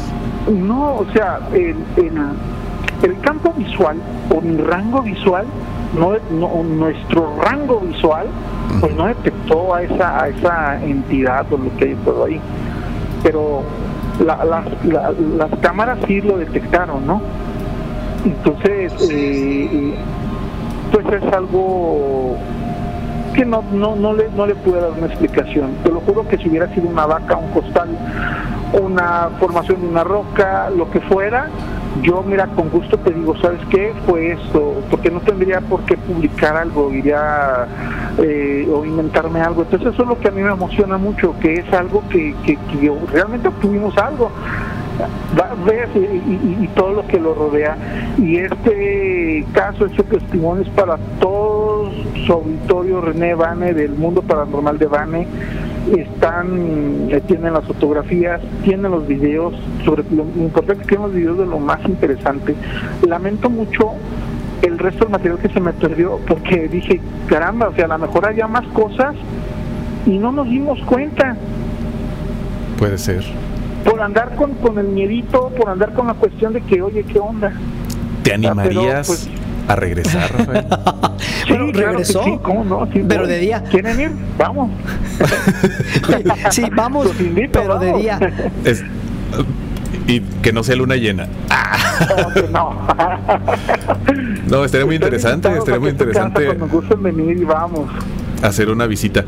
[0.52, 2.12] No, o sea, el, el,
[3.04, 3.98] el campo visual
[4.34, 5.46] o mi rango visual,
[6.00, 8.26] no, no- nuestro rango visual,
[8.80, 12.40] pues no detectó a esa, a esa entidad o lo que hay todo ahí.
[13.22, 13.62] Pero
[14.26, 14.64] la-
[15.38, 17.22] las cámaras sí lo detectaron, ¿no?
[18.26, 19.96] Entonces, eh,
[21.34, 22.38] algo
[23.34, 25.72] que no, no, no, le, no le pude dar una explicación.
[25.84, 27.90] Te lo juro que si hubiera sido una vaca, un costal,
[28.82, 31.48] una formación de una roca, lo que fuera,
[32.02, 33.94] yo mira con gusto te digo, ¿sabes qué?
[34.06, 37.68] Fue esto, porque no tendría por qué publicar algo, iría
[38.18, 39.64] eh, o inventarme algo.
[39.64, 42.56] Entonces eso es lo que a mí me emociona mucho, que es algo que, que,
[42.56, 44.32] que realmente obtuvimos algo
[45.66, 47.78] ves y, y, todo lo que lo rodea.
[48.18, 51.92] Y este caso, este testimonio es para todo
[52.26, 55.28] su auditorio René Bane del mundo paranormal de Bane.
[55.98, 61.38] Están, eh, tienen las fotografías, tienen los videos, sobre lo importante que tienen los videos
[61.39, 62.56] de lo más interesante.
[63.08, 63.94] Lamento mucho
[64.62, 67.98] el resto del material que se me perdió porque dije, caramba, o sea, a lo
[67.98, 69.16] mejor había más cosas
[70.06, 71.36] y no nos dimos cuenta.
[72.78, 73.24] Puede ser
[73.84, 77.20] por andar con, con el miedito, por andar con la cuestión de que, oye, ¿qué
[77.20, 77.54] onda?
[78.24, 79.30] ¿Te animarías pues,
[79.68, 80.66] a regresar, Rafael?
[81.48, 82.24] sí, regresó.
[82.24, 82.88] Sí, ¿cómo no?
[83.08, 83.64] pero de día.
[83.64, 84.12] ¿Quieren ir?
[84.38, 84.72] Vamos.
[86.52, 87.08] sí, vamos,
[87.52, 88.20] pero de día.
[90.08, 91.28] y que no sea luna llena.
[92.52, 92.76] no.
[94.48, 96.46] no, estaría muy interesante, estaría muy interesante.
[96.46, 97.90] Cuando gusten venir y vamos.
[98.44, 99.24] Hacer una visita.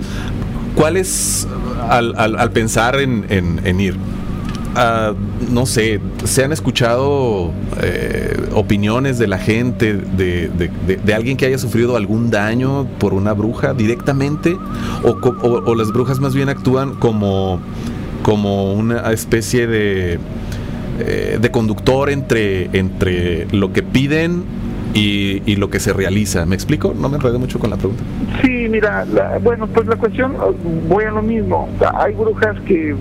[0.75, 1.47] ¿Cuál es,
[1.87, 3.95] al, al, al pensar en, en, en ir,
[4.75, 5.13] Ah,
[5.51, 7.51] no sé, se han escuchado
[7.81, 13.73] eh, opiniones de la gente, de, alguien que haya sufrido algún daño por una bruja
[13.75, 14.57] directamente,
[15.03, 17.59] o, las brujas más bien actúan como,
[18.23, 20.19] como una especie de,
[20.99, 24.43] eh, de conductor entre, entre lo que piden
[24.95, 26.45] y, lo que se realiza.
[26.45, 26.95] ¿Me explico?
[26.97, 28.03] No me enredé mucho con la pregunta.
[28.41, 29.05] Sí, mira,
[29.41, 30.35] bueno, pues la cuestión,
[30.87, 31.69] voy a lo mismo.
[31.95, 32.95] Hay brujas que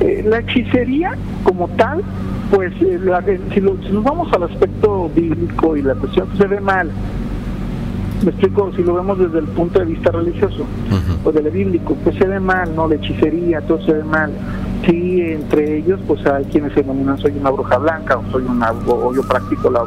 [0.00, 2.02] eh, la hechicería como tal,
[2.50, 6.90] pues eh, si, nos vamos al aspecto bíblico y la cuestión pues, se ve mal,
[8.24, 10.66] me explico, si lo vemos desde el punto de vista religioso
[11.24, 12.88] o del bíblico, pues se ve mal, ¿no?
[12.88, 14.32] La hechicería, todo se ve mal.
[14.84, 18.72] Sí, entre ellos, pues hay quienes se denominan soy una bruja blanca, o soy una,
[18.86, 19.84] o yo practico la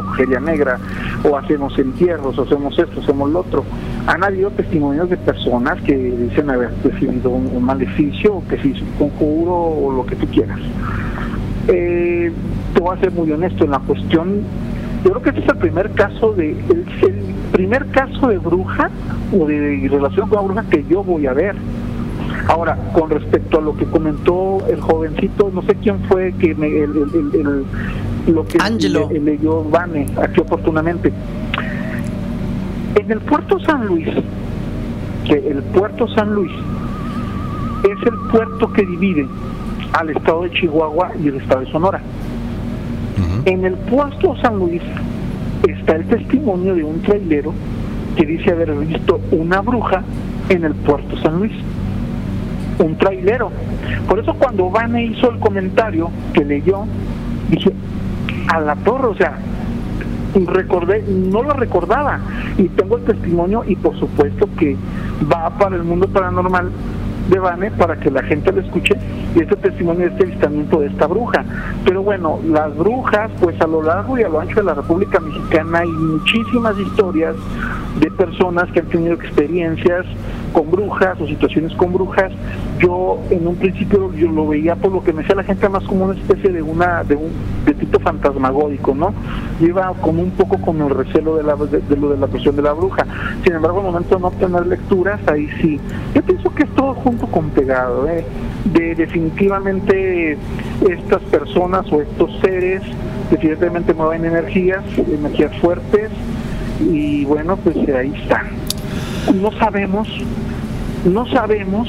[0.00, 0.78] brujería negra,
[1.22, 3.64] o hacemos entierros, o hacemos esto, hacemos lo otro.
[4.06, 8.84] Han habido testimonios de personas que dicen haber recibido un, maleficio, o que se hizo
[8.84, 10.58] un conjuro, o lo que tú quieras.
[11.68, 12.32] Eh,
[12.74, 14.42] te voy a ser muy honesto en la cuestión
[15.04, 16.84] yo creo que este es el primer caso de el,
[17.52, 18.90] primer caso de bruja
[19.38, 21.54] o de relación con la bruja que yo voy a ver
[22.48, 26.66] ahora con respecto a lo que comentó el jovencito no sé quién fue que me,
[26.66, 27.64] el,
[28.26, 29.08] lo que Angelo.
[29.10, 31.12] Le, leyó Vane aquí oportunamente
[32.94, 34.08] en el puerto San Luis
[35.26, 36.52] que el puerto San Luis
[37.82, 39.26] es el puerto que divide
[39.92, 42.00] al estado de Chihuahua y el estado de Sonora
[43.44, 44.82] en el puesto San Luis
[45.68, 47.52] está el testimonio de un trailero
[48.16, 50.02] que dice haber visto una bruja
[50.48, 51.52] en el puerto San Luis.
[52.78, 53.50] Un trailero.
[54.08, 56.84] Por eso cuando Vane hizo el comentario que leyó,
[57.50, 57.72] dije,
[58.48, 59.38] a la torre, o sea,
[60.46, 62.20] recordé, no lo recordaba.
[62.58, 64.76] Y tengo el testimonio y por supuesto que
[65.32, 66.70] va para el mundo paranormal
[67.28, 68.94] de Vane para que la gente lo escuche
[69.34, 71.44] y este testimonio de este avistamiento de esta bruja.
[71.84, 75.20] Pero bueno, las brujas, pues a lo largo y a lo ancho de la República
[75.20, 77.34] Mexicana hay muchísimas historias
[78.00, 80.04] de personas que han tenido experiencias
[80.54, 82.32] con brujas o situaciones con brujas.
[82.78, 85.82] Yo en un principio yo lo veía por lo que me decía la gente más
[85.84, 87.32] como una especie de una de un
[87.66, 89.12] de tipo fantasmagódico, ¿no?
[89.60, 92.62] Iba como un poco con el recelo de, la, de, lo de la cuestión de
[92.62, 93.04] la bruja.
[93.42, 95.80] Sin embargo, al momento de no obtener lecturas, ahí sí.
[96.14, 98.24] Yo pienso que es todo junto con pegado, ¿eh?
[98.64, 100.38] De definitivamente
[100.88, 102.82] estas personas o estos seres
[103.30, 106.10] definitivamente mueven energías, energías fuertes
[106.80, 108.44] y bueno, pues ahí está.
[109.34, 110.08] No sabemos,
[111.04, 111.88] no sabemos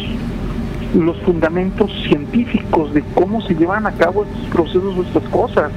[0.93, 5.71] los fundamentos científicos de cómo se llevan a cabo estos procesos o estas cosas.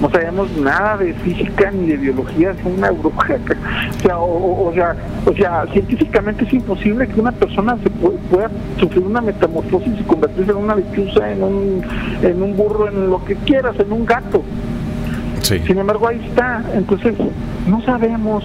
[0.00, 3.38] No sabemos nada de física ni de biología, es una bruja.
[3.98, 4.96] O sea, o, sea,
[5.26, 8.48] o sea, científicamente es imposible que una persona se pueda,
[8.78, 11.82] sufrir una metamorfosis y convertirse en una lechuza, en un,
[12.22, 14.42] en un burro, en lo que quieras, en un gato.
[15.42, 16.62] Sin embargo, ahí está.
[16.74, 17.14] Entonces,
[17.68, 18.44] no sabemos,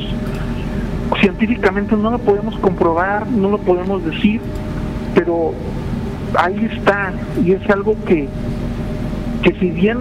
[1.19, 4.41] científicamente no lo podemos comprobar, no lo podemos decir,
[5.13, 5.53] pero
[6.37, 7.13] ahí está.
[7.43, 8.27] Y es algo que,
[9.43, 9.99] que si bien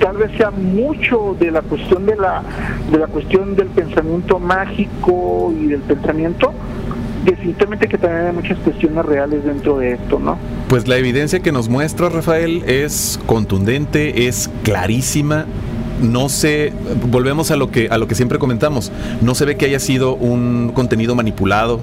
[0.00, 2.42] tal vez sea mucho de la cuestión de la
[2.90, 6.52] de la cuestión del pensamiento mágico y del pensamiento
[7.24, 10.38] definitivamente que también hay muchas cuestiones reales dentro de esto, ¿no?
[10.68, 15.44] Pues la evidencia que nos muestra Rafael es contundente, es clarísima
[16.00, 16.72] no se
[17.10, 18.90] volvemos a lo que a lo que siempre comentamos,
[19.20, 21.80] no se ve que haya sido un contenido manipulado.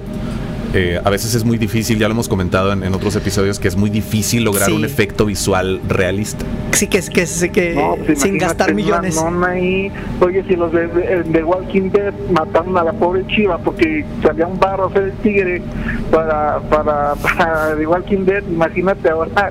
[0.74, 3.68] Eh, a veces es muy difícil, ya lo hemos comentado en, en otros episodios, que
[3.68, 4.72] es muy difícil lograr Sí.
[4.72, 6.44] un efecto visual realista.
[6.72, 9.18] Sí, que, que, que, que No, pues sin gastar millones.
[9.46, 9.90] ahí.
[10.20, 14.46] Oye, si los de, de, de Walking Dead mataron a la pobre chiva porque salía
[14.46, 15.62] un barro a hacer el tigre
[16.10, 19.50] para, para, para The Walking Dead, imagínate ahora.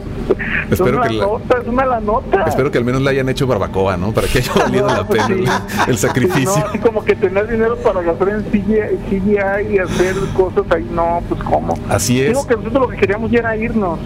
[0.69, 2.43] Espero es que una la- nota, es una la nota.
[2.47, 4.11] Espero que al menos le hayan hecho barbacoa, ¿no?
[4.11, 5.33] Para que haya valido la pena sí.
[5.33, 6.51] el, el sacrificio.
[6.53, 10.63] Sí, no, así como que tener dinero para gastar en CGI, CGI y hacer cosas
[10.71, 11.77] ahí, no, pues cómo.
[11.89, 12.27] Así es.
[12.29, 13.99] Digo que nosotros lo que queríamos ya era irnos.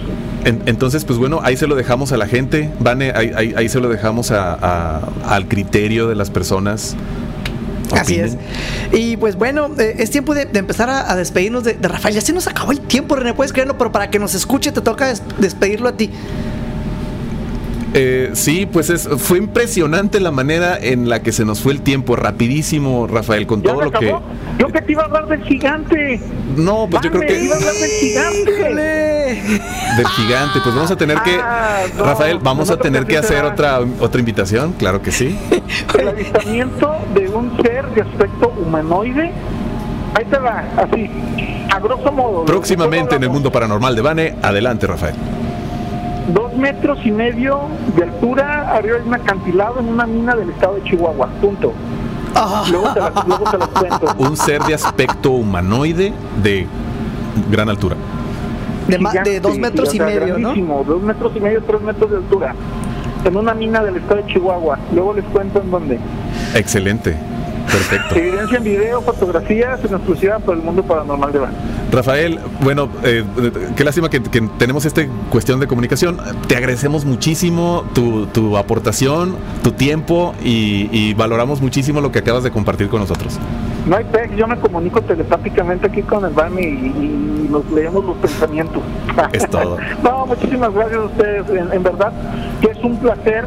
[0.46, 3.70] En- entonces, pues bueno, ahí se lo dejamos a la gente, Vane, ahí, ahí- ahí
[3.70, 6.96] se lo dejamos a- a- al criterio de las personas.
[7.94, 8.38] Así es.
[8.94, 12.16] Y pues bueno, eh, es tiempo de, de empezar a, a despedirnos de, de Rafael.
[12.16, 14.80] Ya se nos acabó el tiempo, René, puedes creerlo, pero para que nos escuche te
[14.82, 16.10] toca des- despedirlo a ti.
[17.94, 21.82] Eh, sí, pues es, fue impresionante la manera en la que se nos fue el
[21.82, 24.16] tiempo, rapidísimo, Rafael, con ¿Ya todo lo que...
[24.58, 26.22] Yo que te iba a hablar del gigante.
[26.56, 27.44] No, pues yo creo que...
[27.44, 28.52] iba a hablar del gigante.
[29.98, 31.36] Del gigante, pues vamos a tener que...
[31.42, 35.38] Ah, no, Rafael, vamos a tener que hacer otra, otra invitación, claro que sí.
[36.00, 39.32] El avistamiento de un ser de aspecto humanoide.
[40.14, 41.10] Ahí te va, así,
[41.70, 42.46] a grosso modo.
[42.46, 45.16] Próximamente en el mundo paranormal de Vane, adelante, Rafael.
[46.34, 47.62] Dos metros y medio
[47.96, 51.28] de altura, arriba de un acantilado en una mina del estado de Chihuahua.
[51.42, 51.74] Punto.
[52.72, 54.06] Luego te, las- luego te los cuento.
[54.20, 56.68] Un ser de aspecto humanoide de
[57.50, 57.96] gran altura.
[58.88, 60.84] de, ma- de Gigante, dos metros sí, y o sea, medio, ¿no?
[60.84, 62.56] Dos metros y medio, tres metros de altura.
[63.26, 64.80] En una mina del estado de Chihuahua.
[64.94, 66.00] Luego les cuento en dónde.
[66.56, 67.16] Excelente,
[67.72, 68.16] perfecto.
[68.16, 71.54] Evidencia en video, fotografías en exclusiva por el mundo paranormal de Van.
[71.92, 73.24] Rafael, bueno, eh,
[73.76, 76.18] qué lástima que, que tenemos esta cuestión de comunicación.
[76.48, 82.44] Te agradecemos muchísimo tu, tu aportación, tu tiempo y, y valoramos muchísimo lo que acabas
[82.44, 83.40] de compartir con nosotros.
[83.88, 88.06] No hay pex, yo me comunico telepáticamente aquí con el Van y, y nos leemos
[88.06, 88.84] los pensamientos.
[89.34, 89.78] Es todo.
[90.04, 91.50] no, muchísimas gracias a ustedes.
[91.50, 92.14] En, en verdad
[92.62, 93.46] que es un placer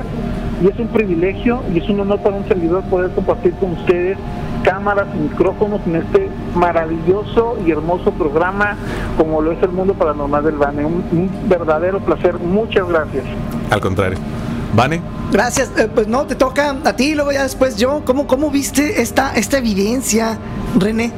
[0.64, 4.16] y es un privilegio y es un honor para un servidor poder compartir con ustedes
[4.62, 8.74] cámaras y micrófonos en este maravilloso y hermoso programa
[9.18, 10.86] como lo es el mundo paranormal del Bane.
[10.86, 12.38] Un, un verdadero placer.
[12.38, 13.24] Muchas gracias.
[13.70, 14.18] Al contrario.
[14.74, 15.70] Vane, Gracias.
[15.76, 18.02] Eh, pues no, te toca a ti y luego ya después yo.
[18.06, 20.38] ¿Cómo, cómo viste esta, esta evidencia,
[20.78, 21.12] René?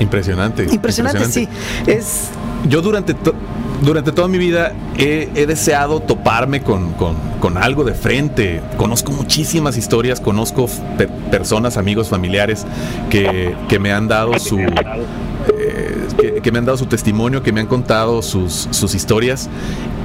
[0.00, 0.66] impresionante.
[0.70, 1.48] Impresionante, sí.
[1.86, 2.30] Es
[2.68, 3.34] Yo durante, to-
[3.82, 8.60] durante toda mi vida he, he deseado toparme con, con- con algo de frente.
[8.76, 12.66] Conozco muchísimas historias, conozco pe- personas, amigos, familiares
[13.10, 14.58] que, que me han dado su...
[14.58, 19.48] eh, que, que me han dado su testimonio, que me han contado sus, sus historias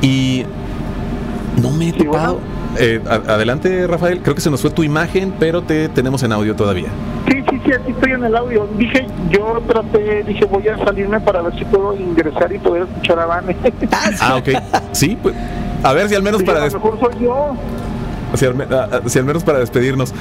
[0.01, 0.43] y
[1.61, 2.39] no me he bueno.
[2.77, 4.21] Eh, adelante, Rafael.
[4.21, 6.87] Creo que se nos fue tu imagen, pero te tenemos en audio todavía.
[7.29, 8.67] Sí, sí, sí, aquí estoy en el audio.
[8.77, 13.19] Dije, yo traté, dije, voy a salirme para ver si puedo ingresar y poder escuchar
[13.19, 13.55] a Vane.
[13.91, 14.09] ah.
[14.21, 14.49] Ah, ok.
[14.91, 15.35] Sí, pues.
[15.83, 17.55] A ver si al menos para a lo mejor soy yo.
[18.35, 18.55] Si al,
[19.05, 20.11] si menos para despedirnos.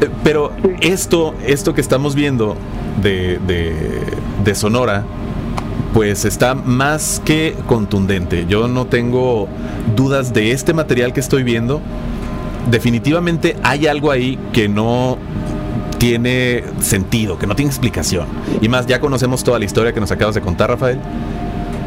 [0.00, 0.70] Eh, Pero Sí.
[0.82, 2.56] esto, esto que estamos viendo
[3.02, 3.74] de, de,
[4.44, 5.04] de Sonora,
[5.92, 8.46] pues está más que contundente.
[8.48, 9.48] Yo no tengo
[9.94, 11.80] dudas de este material que estoy viendo.
[12.70, 15.18] Definitivamente hay algo ahí que no
[15.98, 18.26] tiene sentido, que no tiene explicación.
[18.60, 20.98] Y más, ya conocemos toda la historia que nos acabas de contar, Rafael.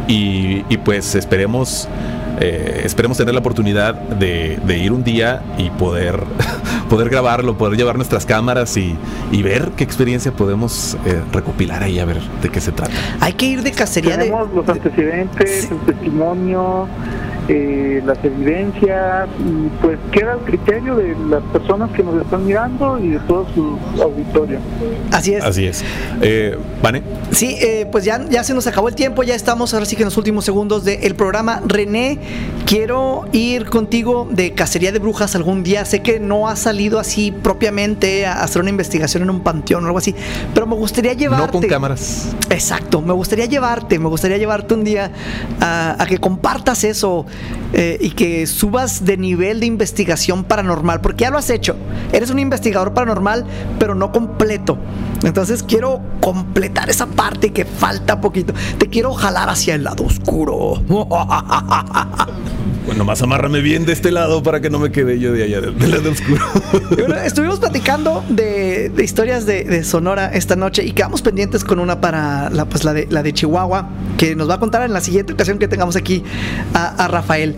[0.07, 1.87] Y, y pues esperemos
[2.39, 6.19] eh, esperemos tener la oportunidad de, de ir un día y poder
[6.89, 8.95] poder grabarlo, poder llevar nuestras cámaras y,
[9.31, 12.93] y ver qué experiencia podemos eh, recopilar ahí, a ver de qué se trata.
[13.21, 14.25] Hay que ir de cacería de.
[14.25, 15.67] Tenemos los antecedentes, Sí.
[15.71, 16.87] el testimonio,
[17.47, 22.99] eh, las evidencias y pues queda el criterio de las personas que nos están mirando
[22.99, 24.59] y de todo su auditorio.
[25.11, 25.43] Así es.
[25.43, 25.83] Así es.
[26.21, 29.85] Eh, Vane, Sí, eh, pues ya, ya se nos acabó el tiempo, ya estamos ahora
[29.85, 31.61] sí que en los últimos segundos del programa.
[31.65, 32.19] René,
[32.65, 35.85] quiero ir contigo de cacería de brujas algún día.
[35.85, 39.87] Sé que no ha salido así propiamente a hacer una investigación en un panteón o
[39.87, 40.15] algo así,
[40.53, 41.45] pero me gustaría llevarte.
[41.45, 42.35] no con cámaras.
[42.49, 45.11] Exacto, me gustaría llevarte, me gustaría llevarte un día
[45.59, 47.25] a, a que compartas eso
[47.73, 51.75] eh, y que subas de nivel de investigación paranormal, porque ya lo has hecho.
[52.13, 53.45] Eres un investigador paranormal,
[53.79, 54.77] pero no completo.
[55.23, 58.53] Entonces quiero completar esa parte que falta poquito.
[58.77, 60.81] Te quiero jalar hacia el lado oscuro.
[62.85, 65.59] Bueno, más amárrame bien de este lado para que no me quede yo de allá,
[65.61, 66.41] del, del lado oscuro.
[66.97, 71.63] Bueno, estuvimos platicando de, de historias de, de Sonora esta esta noche y quedamos pendientes
[71.63, 74.83] con una para la, pues, la, de, la de Chihuahua, que nos va a contar
[74.83, 76.23] en la siguiente ocasión que tengamos aquí
[76.75, 77.55] a, a Rafael.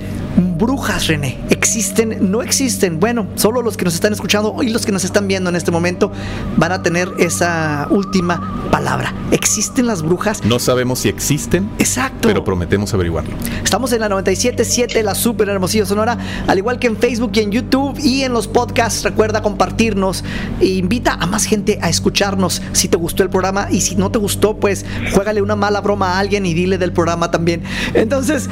[0.57, 2.31] Brujas, René, ¿existen?
[2.31, 2.99] ¿No existen?
[2.99, 5.71] Bueno, solo los que nos están escuchando y los que nos están viendo en este
[5.71, 6.11] momento
[6.57, 9.13] van a tener esa última palabra.
[9.31, 10.43] ¿Existen las brujas?
[10.43, 12.27] No sabemos si existen, Exacto.
[12.27, 13.31] pero prometemos averiguarlo.
[13.63, 17.51] Estamos en la 97.7, la super hermosillo sonora, al igual que en Facebook y en
[17.51, 19.03] YouTube y en los podcasts.
[19.03, 20.23] Recuerda compartirnos
[20.59, 24.11] e invita a más gente a escucharnos si te gustó el programa y si no
[24.11, 27.63] te gustó, pues juégale una mala broma a alguien y dile del programa también.
[27.93, 28.49] Entonces,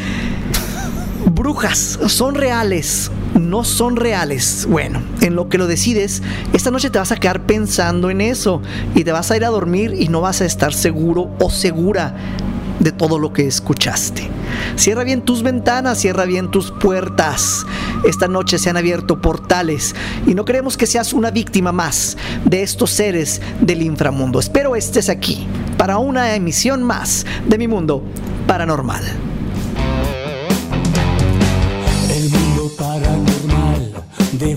[1.33, 3.11] brujas, ¿son reales?
[3.33, 4.65] No son reales.
[4.69, 6.21] Bueno, en lo que lo decides,
[6.53, 8.61] esta noche te vas a quedar pensando en eso
[8.93, 12.15] y te vas a ir a dormir y no vas a estar seguro o segura
[12.79, 14.29] de todo lo que escuchaste.
[14.75, 17.65] Cierra bien tus ventanas, cierra bien tus puertas.
[18.05, 19.95] Esta noche se han abierto portales
[20.27, 24.39] y no queremos que seas una víctima más de estos seres del inframundo.
[24.39, 25.47] Espero estés aquí
[25.77, 28.03] para una emisión más de mi mundo
[28.47, 29.03] paranormal.
[32.09, 33.93] El mundo paranormal
[34.33, 34.55] de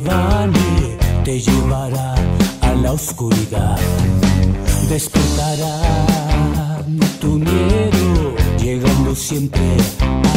[1.25, 2.15] te llevará
[2.63, 3.79] a la oscuridad
[8.59, 10.28] llegando siempre.